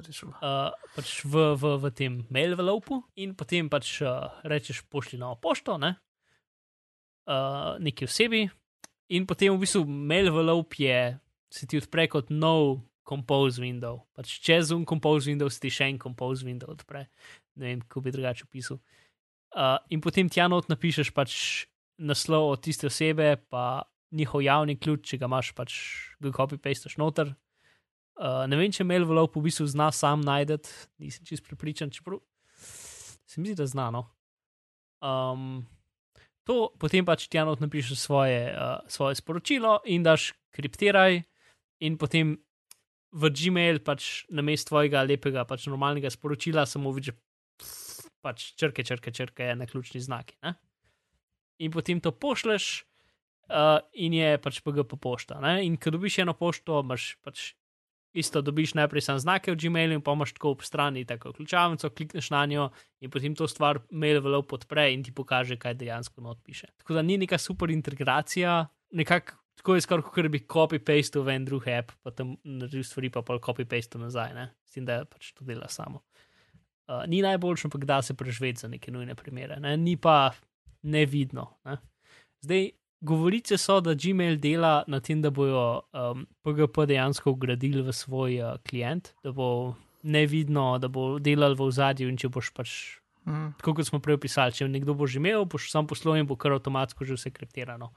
[0.00, 5.36] Uh, pač v, v, v tem mail velopu in potem pač uh, rečeš pošlji novo
[5.42, 5.96] pošto, ne?
[7.30, 8.44] uh, neki osebi,
[9.10, 11.18] in potem v bistvu mail velop je,
[11.50, 14.04] se ti odpre kot nov compose window.
[14.14, 17.08] Pač čez un compose window se ti še en compose window odpre.
[17.58, 18.78] Ne vem, kako bi drugače opisal.
[19.50, 21.32] Uh, in potem tja not napišeš pač
[21.98, 25.76] naslov od tiste osebe, pa njihov javni ključ, če ga imaš, pač
[26.22, 27.34] ga copy-pasteš noter.
[28.20, 30.68] Uh, ne vem, če mail velop v bistvu zna sam najdete,
[31.00, 32.20] nisem čest pripričan, čeprav
[32.60, 34.04] se mi zdi, da znano.
[35.00, 35.62] Um,
[36.44, 41.22] to potem pač ti enot napišeš svoje, uh, svoje sporočilo in daš kriptiraj,
[41.80, 42.36] in potem
[43.10, 47.16] v Gmail pač na mestu tvojega lepega, pač normalnega sporočila samo vidiš
[48.20, 50.36] pač črke, črke, črke, ene ključni znaki.
[50.44, 50.54] Ne?
[51.60, 52.84] In potem to pošleš,
[53.50, 55.40] uh, in je pač PGP pošta.
[55.42, 55.60] Ne?
[55.66, 57.50] In ko dobiš eno pošto, imaš pač
[58.12, 61.90] isto dobiš najprej sam znake v Gmailu, in pa imaš tako ob strani tako ključavnico,
[61.90, 66.20] klikneš na njo in potem to stvar mail velo podpre in ti pokaže, kaj dejansko
[66.20, 66.66] not piše.
[66.82, 71.44] Tako da ni neka super integracija, nekako tako je skoraj, kot bi copy-paste v en
[71.44, 74.46] drug app, pa tam naredil stvari, pa pol copy-paste nazaj, ne?
[74.64, 76.00] s tem, da pač to dela samo.
[76.88, 79.76] Uh, ni najboljši, ampak da se preživeti za neke nujne primere, ne?
[79.76, 80.32] ni pa
[80.82, 81.44] nevidno.
[81.68, 81.76] Ne?
[82.40, 87.92] Zdaj, govorice so, da Gmail dela na tem, da bojo um, PGP dejansko ugradili v
[87.92, 92.72] svoj uh, klient, da bo nevidno, da bo delal v ozadju in če boš pač.
[93.26, 93.50] Mm.
[93.58, 96.36] Tako kot smo prej opisali, če nekdo bo že imel, boš sam poslal in bo
[96.36, 97.90] kar avtomatsko že vse kriptirano.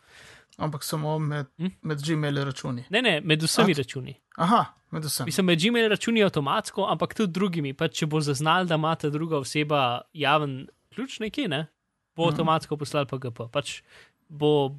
[0.58, 1.72] Ampak samo med, Hm?
[1.82, 2.84] med Gmail računi.
[2.90, 4.14] Ne, ne, med vsemi A, računi.
[4.38, 4.60] Aha,
[4.92, 5.26] med vsem.
[5.26, 7.72] Mislim, med Gmail računi avtomatsko, ampak tudi drugimi.
[7.74, 9.80] Pa če bo zaznal, da ima ta druga oseba
[10.14, 11.68] javen ključ neki, ne,
[12.16, 12.34] bo Mhm.
[12.34, 13.48] avtomatsko poslal PGP.
[13.50, 13.82] Pač
[14.30, 14.76] bo,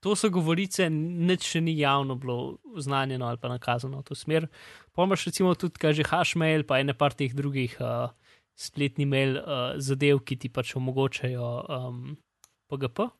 [0.00, 4.46] to so govorice, nič še ni javno bilo znanjeno ali pa nakazano v to smer.
[4.94, 8.10] Pomaž recimo tudi, kaj že Hashmail, pa ene par teh drugih uh,
[8.58, 12.16] spletni mail uh, zadev, ki ti pač omogočajo um,
[12.70, 13.10] PGP.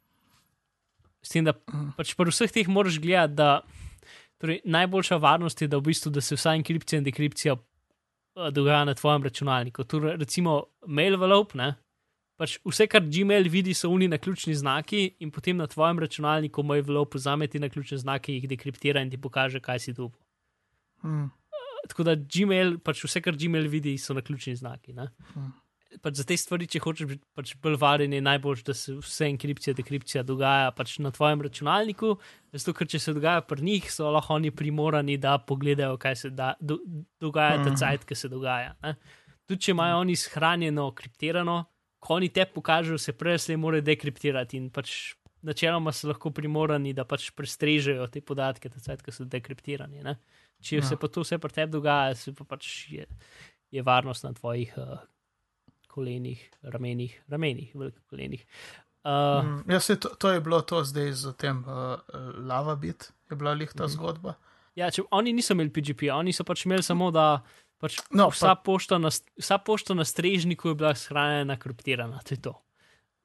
[1.23, 1.99] S tem, da Mhm.
[1.99, 3.63] pač pri vseh teh moraš gledati, da
[4.39, 8.85] torej, najboljša varnost je, da, v bistvu, da se vsa enkripcija in dekripcija uh, dogaja
[8.85, 9.85] na tvojem računalniku.
[9.85, 11.75] Torej, recimo mail envelope, ne.
[12.39, 16.63] Pač vse, kar Gmail vidi, so oni na ključni znaki, in potem na tvojem računalniku
[16.63, 20.19] moj envelope vzame ti na ključne znake, jih dekriptira in ti pokaže, kaj si dobil.
[21.03, 21.31] Mm.
[21.89, 24.93] Tako da Gmail, pač vse, kar Gmail vidi, so na ključni znaki.
[24.95, 25.09] Ne?
[25.35, 25.49] Mhm.
[26.05, 29.25] Pač za te stvari, če hočeš biti pač bolj varen, je najbolj, da se vse
[29.33, 32.13] enkripcija, dekripcija dogaja pač na tvojem računalniku.
[32.53, 36.31] Zato, ker če se dogaja pri njih, so lahko oni primorani, da pogledajo, kaj se
[36.31, 36.77] da, do,
[37.19, 37.79] dogaja, ta Mhm.
[37.81, 38.77] cajt, ki se dogaja.
[38.85, 38.95] Ne?
[39.49, 41.65] Tudi če imajo oni shranjeno, kriptirano,
[42.01, 46.93] ko oni te pokažejo, se prej se mora dekriptirati in pač načeloma so lahko primorani,
[46.93, 50.03] da pač prestrežejo te podatke, ta cajt, ki so dekriptirani.
[50.03, 50.17] Ne?
[50.61, 50.83] Če Ja.
[50.83, 53.07] se pa to vse pri tebi dogaja, se pa pač je,
[53.71, 54.99] je varnost na tvojih uh,
[55.89, 58.43] kolenih, ramenih, ramenih, velikih kolenih.
[59.05, 59.49] Uh, mm.
[59.49, 59.71] Mm.
[59.71, 61.97] Ja, se, to, to je bilo to zdaj z tem uh,
[62.41, 63.93] lava bit, je bila lih ta Mhm.
[63.93, 64.35] zgodba.
[64.77, 67.43] Ja, če, oni niso imeli PGP, oni so pač imeli samo, da
[67.79, 72.21] pač No, vsa, pa, pošta na, vsa pošta na strežniku je bila shranjena, kriptirana.
[72.27, 72.55] To je to.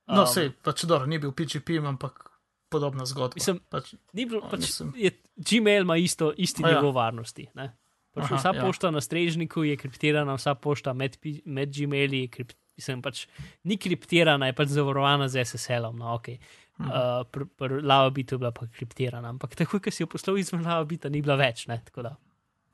[0.08, 2.30] no, Um, sej, pač dobro, ni bil PGP, ampak
[2.74, 3.38] podobna zgodba.
[3.38, 6.74] Mislim, pač, Ni bilo, pač, mislim- je, Gmail ima isto, isti ja.
[6.74, 7.48] nivo varnosti.
[7.56, 7.72] Ne?
[8.14, 8.62] Pač Aha, vsa ja.
[8.62, 13.26] pošta na strežniku je kriptirana, vsa pošta med, med Gmaili je kript, mislim, pač,
[13.64, 15.98] ni kriptirana, je pač zavarovana z SSL-om.
[15.98, 16.38] No, okay.
[16.80, 16.90] Mhm.
[16.90, 20.38] uh, Pri pr Lava bitu je bila pa kriptirana, ampak takoj, ko si jo poslal
[20.38, 21.68] izven Lava bita, ni bila več.
[21.70, 22.14] Ne, tako da.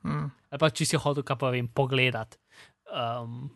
[0.04, 2.38] Mm, ali pa če si hotel, kaj pa vem, pogledat.
[2.90, 3.48] Um,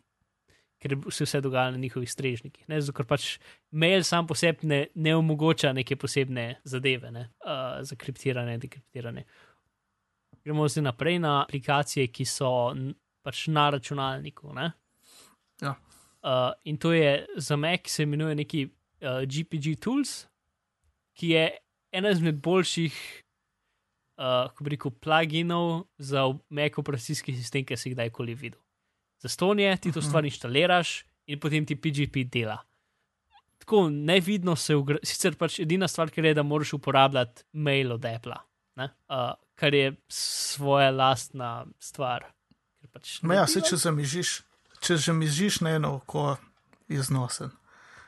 [0.85, 2.69] ker se vse dogaja na njihovih strežnikih.
[2.69, 2.81] Ne?
[2.81, 3.39] Zato, ker pač
[3.73, 7.29] mail sam po sebi ne, ne omogoča neke posebne zadeve ne?
[7.41, 9.25] uh, za kriptiranje dekriptiranje.
[10.45, 12.51] Gremo zdaj naprej na aplikacije, ki so
[13.25, 14.53] pač na računalniku.
[14.53, 14.71] Ne?
[15.65, 15.73] Ja.
[16.25, 20.27] Uh, in to je za Mac, se imenuje neki uh, GPG Tools,
[21.17, 21.49] ki je
[21.93, 23.24] ena izmed boljših
[24.17, 28.61] uh, kako bi rekel, pluginov za Mac operacijski sistem, ki si jih kdajkoli videl.
[29.23, 30.09] Za stonje ti to Mhm.
[30.09, 32.59] stvar inštaliraš in potem ti PGP dela.
[33.59, 38.05] Tako nevidno se ugra, sicer pač edina stvar, ki je, da moraš uporabljati mail od
[38.05, 38.35] Apple,
[38.77, 42.27] uh, kar je svoja lastna stvar.
[42.93, 44.43] Pač ma ja, se če zamižiš,
[44.81, 46.37] če že mižiš na eno oko,
[46.89, 47.51] je znosen.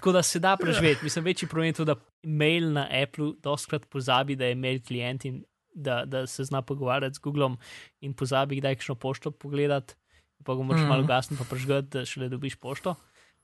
[0.00, 1.04] Tako da se da preživeti.
[1.04, 5.24] Mislim, večji problem je to, da mail na Apple doskrat pozabi, da je mail klient
[5.24, 5.42] in
[5.74, 7.58] da, da se zna pogovarjati z Googlom
[8.00, 9.94] in pozabi, kdaj kakšno pošto pogledati.
[10.44, 10.88] Pa ga moraš Mhm.
[10.88, 12.94] malo gasno pa prežgati, da šele dobiš pošto.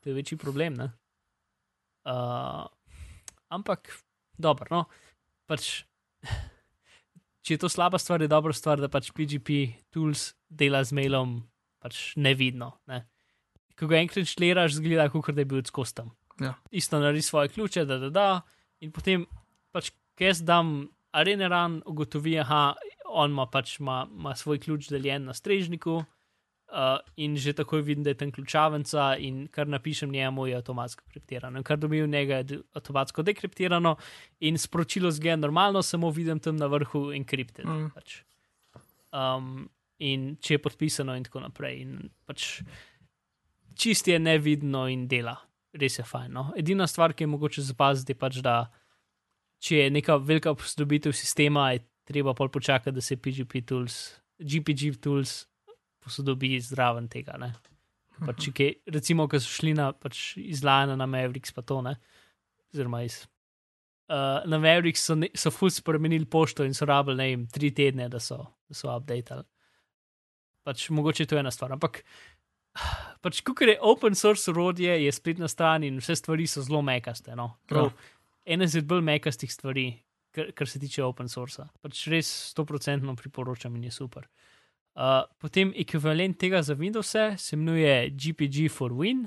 [0.01, 0.75] To je večji problem.
[0.75, 0.85] ne.
[2.09, 2.65] Uh,
[3.49, 3.93] ampak,
[4.39, 4.85] dobro, no,
[5.47, 5.85] pač.
[7.45, 11.43] Če je to slaba stvar, je dobra stvar, da pač PGP tools dela z mailom
[11.85, 12.73] pač nevidno.
[12.87, 13.05] Ne.
[13.77, 16.55] Ko ga enkrat šliraš, zgleda, kot da je bil skozi tam Ja.
[16.71, 18.41] isto naredi svoje ključe, da da da.
[18.81, 19.27] In potem
[19.73, 22.75] pač, kaj jaz dam, areneran ugotovi, da
[23.09, 26.05] on ima pač ima, ima svoj ključ deljen na strežniku.
[26.67, 31.05] Uh, in že takoj vidim, da je tam ključavnica, in kar napišem njemu, je avtomatsko
[31.09, 31.59] kriptirano.
[31.59, 33.95] In kar dobim od njega, je avtomatsko dekriptirano,
[34.41, 37.65] in sporočilo zgleda normalno, samo vidim tam na vrhu encrypted.
[37.65, 37.93] Mm.
[37.95, 38.19] Pač.
[39.15, 39.69] Um,
[39.99, 41.79] in če je podpisano, in tako naprej.
[41.87, 42.61] In pač
[43.79, 45.37] čist je nevidno in dela,
[45.81, 46.33] res je fajn.
[46.33, 46.49] No?
[46.59, 48.67] Edina stvar, ki je mogoče zapaziti, je pač, da
[49.63, 53.99] če je neka velika posodobitev sistema, je treba pol počakati, da se PGP tools,
[54.39, 55.45] GPG tools
[56.05, 57.39] posodobi zraven tega.
[57.41, 57.53] Ne?
[58.23, 61.97] Pač, kaj, recimo, ko so šli na pač izlajanje na Mavericks, pa to ne,
[62.73, 63.25] oziroma iz.
[64.07, 67.73] Uh, na Mavericks so, ne, so ful spremenili pošto in so rabili, ne vem, tri
[67.75, 68.39] tedne, da so,
[68.71, 69.45] da so updated.
[70.67, 72.01] Pač mogoče je to ena stvar, ampak
[73.25, 77.37] pač, kukor je open source urodje, je spletna stran in vse stvari so zelo mekaste.
[77.39, 77.53] No?
[77.69, 77.93] Prav,
[78.47, 79.89] ena izmed bolj mekastih stvari,
[80.35, 81.69] kar, kar se tiče open sourca.
[81.83, 84.29] Pač res 100% priporočam in je super.
[84.97, 89.27] Uh, potem ekvivalent tega za Windows se imenuje GPG for Win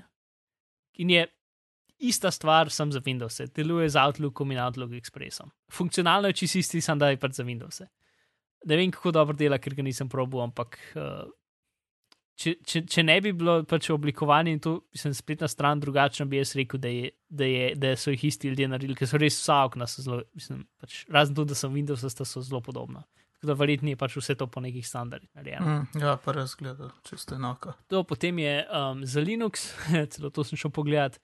[0.98, 1.28] in je
[2.00, 5.52] ista stvar, sem za Windows, deluje z Outlookom in Outlook Expressom.
[5.72, 7.84] Funkcionalno je čisto isti, sem da je pač za Windows.
[8.66, 11.28] Ne vem, kako dobro dela, ker ga nisem probil, ampak uh,
[12.40, 16.40] če, če, če ne bi bilo pač oblikovanje in to sem spletna stran drugačna, bi
[16.40, 19.40] jaz rekel, da, je, da, je, da so jih isti ljudje naredili, ker so res
[19.42, 23.04] vsa okna, zelo, mislim, pač, razen to, da sem Windows, sta so zelo podobna.
[23.40, 25.76] Tako da verjetno je pač vse to po nekih standardih narejeno.
[25.76, 27.76] Mm, ja, pa res gleda, čisto enako.
[27.92, 29.70] To potem je um, za Linux,
[30.16, 31.20] celo to sem šel pogledat,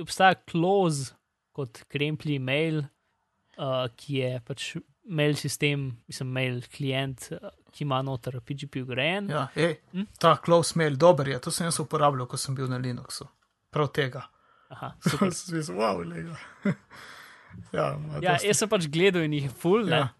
[0.00, 1.12] obstaja close
[1.52, 2.80] kot krempli mail,
[3.60, 4.70] uh, ki je pač
[5.04, 7.28] mail sistem, mislim, mail klient,
[7.72, 9.30] ki ima noter PGP ugrajen.
[9.32, 10.08] Ja, ej, hm?
[10.20, 13.26] Ta close mail, dober je, to sem jaz uporabljal, ko sem bil na Linuxu.
[13.72, 14.26] Prav tega.
[14.72, 15.32] Aha, super.
[15.36, 16.36] sem se wow, lega.
[17.76, 19.88] ja, ja, jaz sem pač gledal in jih je full.
[19.92, 20.10] Ja.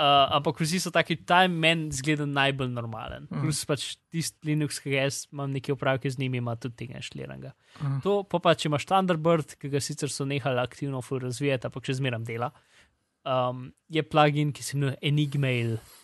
[0.00, 3.26] Uh, ampak vsi so taki, ta meni zgleda najbolj normalen.
[3.28, 3.42] Mm.
[3.44, 7.02] Plus pač tisti Linux, ki ga jaz imam nekaj upravke z njimi, ima tudi tega
[7.04, 7.52] šliranga.
[7.82, 7.98] Mm.
[8.06, 11.98] To pa, pa če imaš Thunderbird, ki ga sicer so nehali aktivno razvijati, ampak še
[12.00, 12.48] zmeram dela,
[13.28, 15.99] um, je plugin, ki se imenuje Enigmail uh,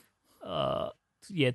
[1.29, 1.53] je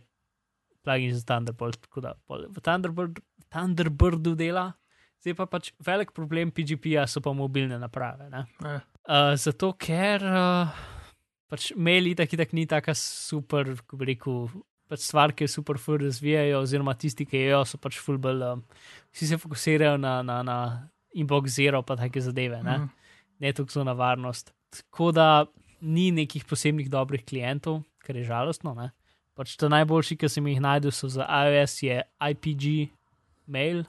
[0.84, 3.20] plugin za Thunderbird, tako da v Thunderbird,
[3.50, 4.72] Thunderbirdu dela.
[5.22, 8.26] Zdaj pa pač velik problem PGP-ja so pa mobilne naprave.
[8.32, 10.72] Uh, zato, ker uh,
[11.52, 14.48] pač maili tako in tako ni tako super, ko bi rekel,
[14.90, 18.66] pač stvar, ki je super, fur razvijajo, oziroma tisti, ki jo so pač fulbel, um,
[19.14, 20.58] vsi se fokusirajo na, na, na
[21.14, 23.14] inbox zero, pa take zadeve, ne, mm.
[23.46, 24.54] ne toliko za varnost.
[24.74, 25.28] Tako da
[25.82, 28.74] ni nekih posebnih dobrih klientov, kar je žalostno.
[28.78, 28.92] Ne?
[29.38, 32.92] Pač to najboljši, ki sem jih najdel, so za iOS, je IPG
[33.48, 33.84] mail,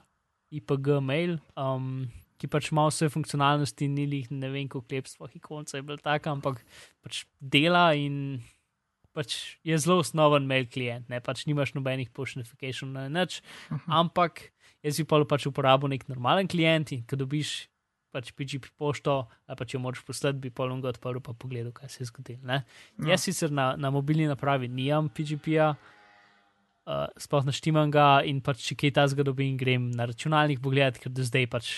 [0.53, 2.07] IPG mail, um,
[2.39, 6.27] ki pač ima vse funkcionalnosti, ni jih ne vem, kako klepstvo, ikonca je bil tak,
[6.31, 6.63] ampak
[7.03, 8.41] pač dela in
[9.13, 13.77] pač je zelo osnoven mail klient, ne pač nimaš nobenih push notification na nič, uh
[13.77, 13.81] mhm.
[13.85, 13.99] -huh.
[13.99, 14.49] ampak
[14.83, 17.69] jaz bi pa pač uporabil nek normalen klient in ko dobiš
[18.13, 22.03] pač PGP pošto, ali pa če moraš poslati, bi polno odprl in pogledal, kaj se
[22.03, 22.45] je zgodilo.
[22.45, 22.61] Ja.
[23.13, 28.77] Jaz sicer na, na mobilni napravi nimam PGP-ja, uh, sploh naštimam ga in pač če
[28.77, 31.71] kaj ta zgodi, dobim grem na računalnik pogledati, ker do zdaj pač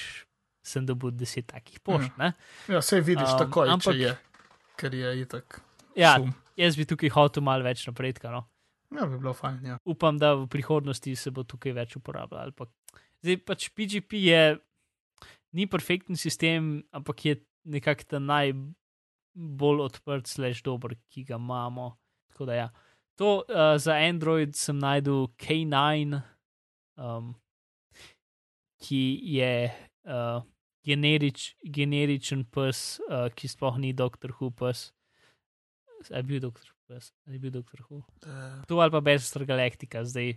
[0.65, 2.11] sem dobil deset takih pošt.
[2.19, 2.33] Ja,
[2.75, 4.11] ja se vidiš um, takoj, ampak je,
[4.81, 5.61] ker je itak.
[5.95, 6.33] Ja, sum.
[6.59, 8.33] jaz bi tukaj hotel malo več napredka.
[8.33, 8.43] No.
[8.91, 9.59] Ja, bi bilo fajn.
[9.65, 9.77] Ja.
[9.87, 12.51] Upam, da v prihodnosti se bo tukaj več uporabljal.
[13.23, 14.41] Zdaj pač PGP je
[15.55, 17.35] ni perfekten sistem, ampak je
[17.65, 21.93] nekako ta najbolj odprt, slash dober, ki ga imamo.
[22.39, 22.69] Da, ja.
[23.15, 26.19] To uh, za Android sem najdel K9,
[26.99, 27.31] um,
[28.83, 29.03] ki
[29.37, 30.43] je uh,
[30.83, 34.89] generič, generičen pes, uh, ki sploh ni Doctor Who pes.
[36.11, 37.97] Je bil Doctor Who, je bil Doctor Who.
[37.97, 38.63] Uh.
[38.69, 40.35] To ali pa Bester Galactica, zdaj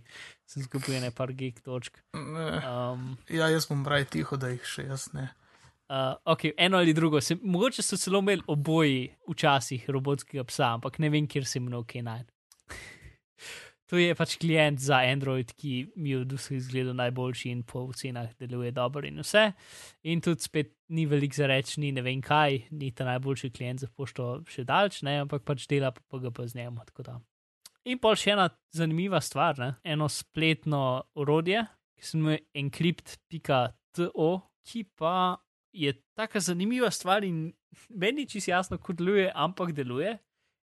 [0.49, 2.01] sem skupil nekaj gig točk.
[2.13, 5.29] Um, ja, jaz bom pravi tiho, da jih še jaz ne.
[5.89, 10.99] Uh, okay, eno ali drugo, se, mogoče so celo imeli oboji včasih robotskega psa, ampak
[11.01, 12.27] ne vem, kjer se imenuje K9.
[13.89, 17.87] To je pač klient za Android, ki mi je od vseh izgledal najboljši in po
[17.93, 19.47] cenah deluje dobro in vse.
[20.03, 23.81] In tudi spet ni velik za reči, ni ne vem kaj, ni ta najboljši klient
[23.81, 26.77] za pošto še daljč, ne, ampak pač dela pa PGP z njim.
[27.89, 29.73] In pa še ena zanimiva stvar, ne?
[29.83, 31.65] eno spletno orodje,
[31.97, 34.31] ki se imenuje encrypt.to,
[34.69, 35.39] ki pa
[35.73, 37.49] je tako zanimiva stvar in
[37.89, 40.17] meni čisto jasno, kako deluje, ampak deluje.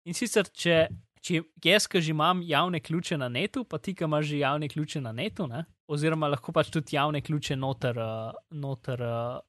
[0.07, 0.87] In sicer, če,
[1.23, 4.69] če jaz, ki že imam javne ključe na netu, pa ti, ki imaš že javne
[4.69, 5.65] ključe na netu, ne?
[5.87, 9.41] oziroma lahko pač tudi javne ključe noter, uh, noter uh,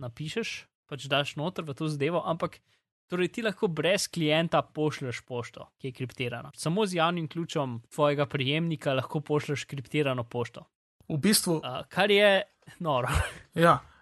[0.00, 0.54] napišeš,
[0.88, 2.60] pač daš noter v to zadevo, ampak.
[3.08, 6.50] Torej, ti lahko brez klienta pošlješ pošto, ki je kriptirana.
[6.52, 10.66] Samo z javnim ključem tvojega prijemnika lahko pošlješ kriptirano pošto.
[11.08, 11.54] V bistvu.
[11.62, 12.42] Uh, kar je
[12.84, 13.08] noro.
[13.54, 13.78] ja,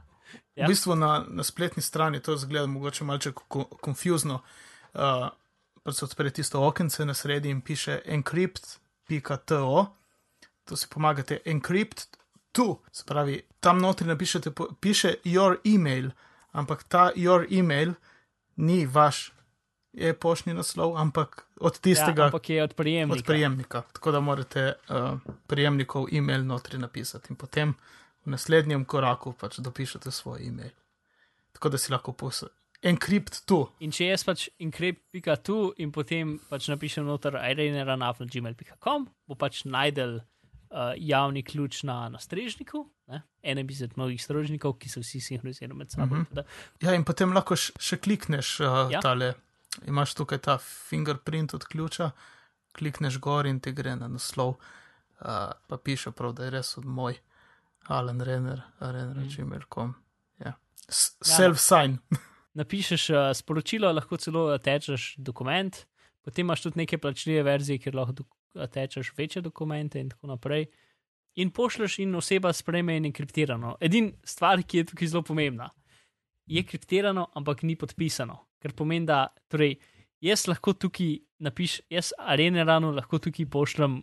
[0.57, 0.65] Ja.
[0.65, 3.33] V bistvu na, na spletni strani to zgleda mogoče malce
[3.81, 4.41] konfuzno.
[4.95, 5.29] Uh,
[5.87, 9.87] Prvo odpre tisto okence na sredi in piše encrypt.to,
[10.65, 12.17] to si pomagate encrypt
[12.53, 12.83] tu.
[12.93, 16.11] Se pravi, tam notri napišete, piše your email,
[16.53, 17.95] ampak ta your email
[18.57, 19.33] ni vaš.
[19.93, 23.19] Je poštni naslov, ampak od tistega, ja, ampak je od prijemnika.
[23.19, 23.83] Od prijemnika.
[23.93, 27.75] Tako da morate uh, prijemnikov e-mail notri napisati in potem
[28.25, 30.75] v naslednjem koraku pač dopišete svoj e-mail.
[31.53, 32.13] Tako da si lahko
[32.83, 33.63] Encrypt tu.
[33.81, 40.93] In če jaz pač encrypt.tu in potem pač napišem noter irenera.gmail.com, bo pač najdel uh,
[40.99, 42.85] javni ključ na, na strežniku,
[43.43, 46.15] ene bi izmed mnogih strežnikov, ki so vsi sinhronizirani med sabo.
[46.17, 46.45] Uh -huh.
[46.83, 49.01] Ja, in potem lahko še klikneš uh, ja.
[49.01, 49.35] tale.
[49.87, 52.11] Imaš tukaj ta fingerprint od ključa,
[52.73, 56.85] klikneš gor in ti gre na naslov, uh, pa piše prav, da je res od
[56.85, 57.17] moj,
[57.89, 59.95] Alan Renner, renner.com.
[60.39, 60.53] Ja.
[60.89, 61.37] S- Ja.
[61.37, 61.99] Self-sign.
[62.57, 65.77] napišeš uh, sporočilo, lahko celo atečeš dokument,
[66.25, 70.67] potem imaš tudi neke plačljive verzije, kjer lahko dok- atečeš večje dokumente in tako naprej.
[71.37, 73.77] In pošlješ, in oseba sprejme in je kriptirano.
[73.81, 75.69] Edina stvar, ki je tukaj zelo pomembna,
[76.47, 78.39] je kriptirano, ampak ni podpisano.
[78.63, 79.77] Ker pomeni, da torej,
[80.25, 84.01] jaz lahko tukaj napišem, jaz arenerano lahko tukaj pošljem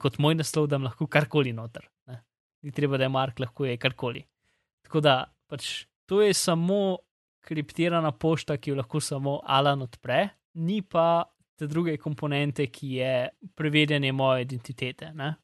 [0.00, 1.86] kot moj naslov dam lahko karkoli noter.
[2.10, 2.20] Ne?
[2.66, 4.24] Ni treba, da je Mark, lahko je karkoli.
[4.84, 5.14] Tako da
[5.48, 6.98] pač to je samo
[7.46, 11.24] kriptirana pošta, ki jo lahko samo Alan odpre, ni pa
[11.58, 13.14] te druge komponente, ki je
[13.56, 15.12] preverjanje moje identitete.
[15.14, 15.34] Ne?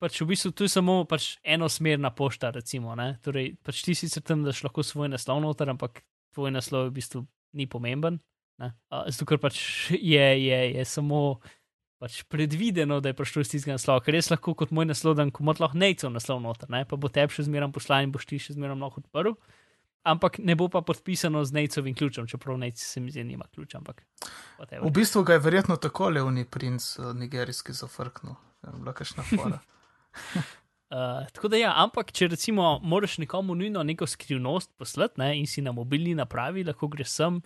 [0.00, 2.96] Pač v bistvu to je samo pač enosmerna pošta, recimo.
[2.98, 3.14] Ne?
[3.24, 6.02] Torej, pač ti sicer tam daš lahko svoj naslov noter, ampak
[6.36, 8.18] tvoj naslov v bistvu ni pomemben.
[8.58, 8.72] ne.
[8.90, 9.60] A, Zato, ker pač
[9.92, 11.40] je, je, je samo
[12.02, 15.30] pač predvideno, da je prišlo iz tistega naslova, ker res lahko kot moj naslov dan
[15.32, 16.82] komot lahko nejcev naslov noter, ne?
[16.88, 19.36] pa bo tebi še zmeraj poslan in boš ti še zmeraj lahko odprl.
[20.04, 23.78] Ampak ne bo pa podpisano z nejcovim ključem, čeprav nejci se mi zdi, nima ključa,
[23.78, 24.02] ampak.
[24.58, 24.84] whatever.
[24.84, 28.34] V bistvu ga je verjetno tako levni princ uh, nigerijski zafrknil.
[28.64, 29.58] Ja, Bila kakšna fora.
[30.90, 35.46] Uh, tako da ja, ampak če recimo moraš nekomu nujno neko skrivnost poslati ne, in
[35.46, 37.40] si na mobilni napravi, lahko greš sem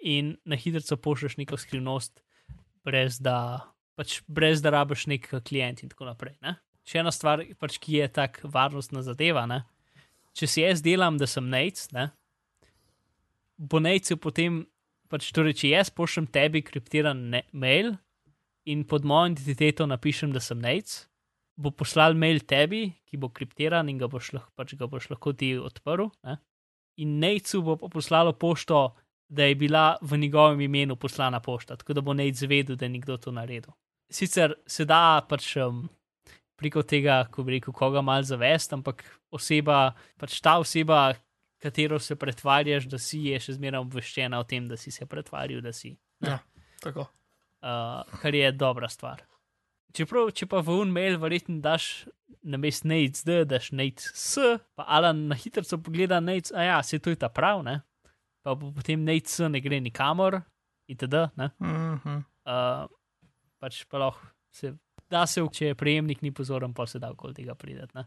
[0.00, 2.22] in na hitro pošlješ neko skrivnost,
[2.84, 3.66] brez da,
[3.98, 6.38] pač brez da rabiš nek klient in tako naprej.
[6.40, 6.54] Ne.
[6.86, 9.44] Še ena stvar, pač, ki je tako varnostna zadeva.
[9.50, 9.64] Ne.
[10.36, 12.10] Če si jaz delam, da sem nec, ne,
[13.58, 14.62] bo nejcev potem,
[15.10, 17.94] pač, torej, če jaz pošljem tebi kriptiran ne, mail
[18.70, 20.92] in pod mojo identiteto napišem, da sem nec,
[21.60, 25.34] bo poslal mail tebi, ki bo kriptiran in ga boš lahko, pač ga boš lahko
[25.36, 26.08] ti odprl.
[26.24, 26.38] Ne?
[27.04, 28.90] In Nejcu bo poslalo pošto,
[29.30, 32.94] da je bila v njegovem imenu poslana pošta, tako da bo Nejc vedel, da je
[32.96, 33.72] nekdo to naredil.
[34.10, 35.84] Sicer se da pač um,
[36.60, 39.02] preko tega, ko bi rekel, koga mal zavest, ampak
[39.32, 39.90] oseba,
[40.20, 41.08] pač ta oseba,
[41.60, 45.62] katero se pretvarjaš, da si, je še zmeraj obveščena o tem, da si se pretvarjal,
[45.64, 45.94] da si.
[46.24, 46.38] Ja,
[46.84, 47.08] tako.
[47.64, 49.24] uh, kar je dobra stvar.
[49.96, 52.06] Čeprav, če pa v un mail verjetno daš
[52.46, 54.38] na mest nec, da daš nec s,
[54.78, 57.80] pa Alan na hitro pogleda nec, a ja, se to je ta prav, ne?
[58.46, 60.38] Pa potem nec s ne gre nikamor,
[60.88, 61.26] itd.
[61.36, 61.50] Ne?
[61.60, 62.22] Mhm.
[62.46, 62.86] Uh,
[63.60, 64.72] pač pa lahko se
[65.10, 67.92] da se, če je prejemnik ni pozoren, pa se da okoli tega prideti.
[67.94, 68.04] ne.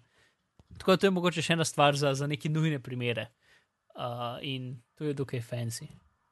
[0.78, 3.28] Tako da to je mogoče še ena stvar za, za neke nujne primere.
[3.94, 5.88] Uh, in to je dokaj fancy.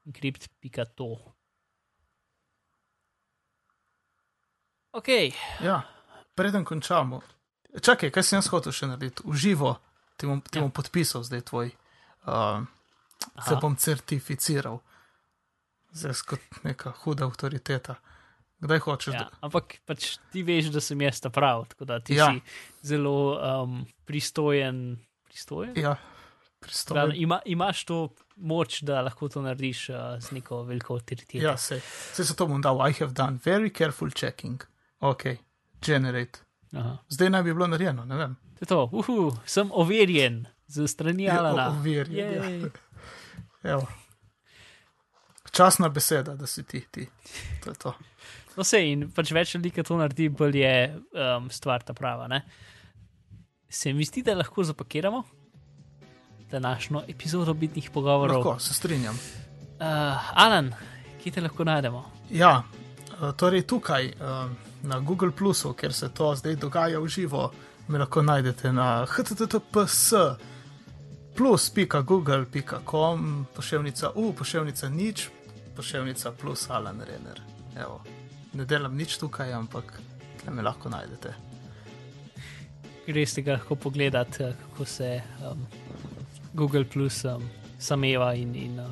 [0.06, 1.10] Encrypt.to.
[4.92, 5.08] Ok,
[5.62, 5.82] Ja,
[6.36, 7.22] preden končamo.
[7.82, 9.24] Čakaj, kaj sem jaz hotel še narediti?
[9.24, 9.78] Uživo
[10.18, 10.62] ti bom, ti Ja.
[10.62, 11.72] bom podpisal zdaj tvoj.
[12.26, 12.66] Uh,
[13.40, 14.80] se bom certificiral.
[15.92, 17.96] Zdaj kot neka huda avtoriteta.
[18.62, 19.14] Kdaj hočeš?
[19.14, 22.28] Ja, da- ampak pač ti veš, da sem jaz ta prav, tako da ti Ja.
[22.28, 22.34] ja.
[22.34, 22.42] si
[22.88, 25.00] zelo um, pristojen.
[25.26, 25.74] pristojen?
[25.76, 25.96] Ja,
[26.60, 27.12] pristojen.
[27.16, 31.38] ima, imaš to moč, da lahko to narediš uh, z neko veliko avtoriteto.
[31.40, 31.82] Ja, sej.
[32.14, 32.78] Sej se to bom dal.
[32.80, 34.62] I have done very careful checking.
[35.00, 35.24] Ok,
[35.82, 36.40] generate.
[36.74, 36.98] Aha.
[37.10, 38.36] Zdaj naj bi bilo narejeno, ne vem.
[38.54, 41.68] To je to, uhu, sem overjen z strani Alana.
[41.68, 42.70] o- overjen, ja.
[43.66, 43.88] Evo.
[45.52, 47.08] Časna beseda, da si ti, ti.
[47.64, 47.94] To je to.
[48.58, 52.28] No, se in pač več ljudi, ki to naredi, bolj je um, stvar ta prava.
[52.32, 52.42] Ne?
[53.72, 55.24] Se mi zdi, da lahko zapakiramo
[56.52, 58.38] današnjo epizodo bitnih pogovorov.
[58.38, 59.16] Lahko, se strinjam.
[59.16, 60.74] Uh, Alan,
[61.24, 62.12] kje te lahko najdemo?
[62.32, 62.64] Ja,
[63.08, 64.16] eh, torej tukaj eh,
[64.84, 67.52] na Google Plusu, ker se to zdaj dogaja v živo,
[67.88, 70.14] me lahko najdete na https
[71.36, 75.30] plus.google.com, pošiljka u, pošiljka nič,
[75.76, 77.42] pošiljka plus Alan Renner.
[77.78, 78.02] Evo.
[78.54, 79.94] Ne delam nič tukaj, ampak
[80.42, 81.34] tle me lahko najdete.
[83.08, 85.66] Greš ga lahko pogledati, eh, kako se um,
[86.54, 87.50] Google Plus um,
[87.80, 88.90] sameva in, in uh,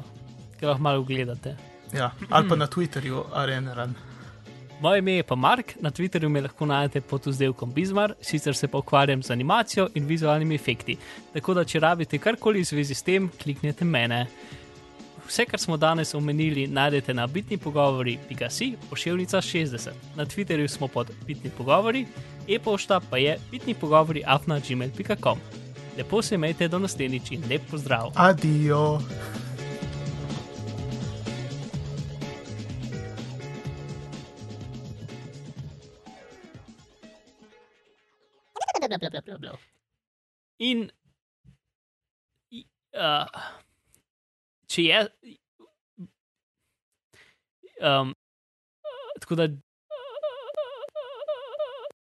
[0.60, 1.56] ga lahko malo gledate.
[1.94, 3.96] Ja, ali pa na Twitterju Areneran.
[4.82, 8.68] Moje ime je pa Mark, na Twitterju me lahko najdete pod vzdelkom Bizmar, sicer se
[8.68, 10.96] pa ukvarjam z animacijo in vizualnimi efekti.
[11.34, 14.28] Tako da, če rabite karkoli v zvezi s tem, kliknite mene.
[15.30, 19.90] Vse, kar smo danes omenili, najdete na bitni pogovori, pika.si, pošiljka 60.
[20.16, 22.06] Na Twitterju smo pod bitni pogovori,
[22.48, 25.40] e-pošta pa je bitni pogovori afna.gmail.com.
[25.98, 28.12] Lepo se imejte do naslednjič in lep pozdrav.
[28.16, 29.00] Adijo.
[40.60, 40.90] In
[42.52, 43.28] i- uh,
[44.70, 45.02] če je.
[47.80, 48.14] Um,
[49.20, 49.48] tako da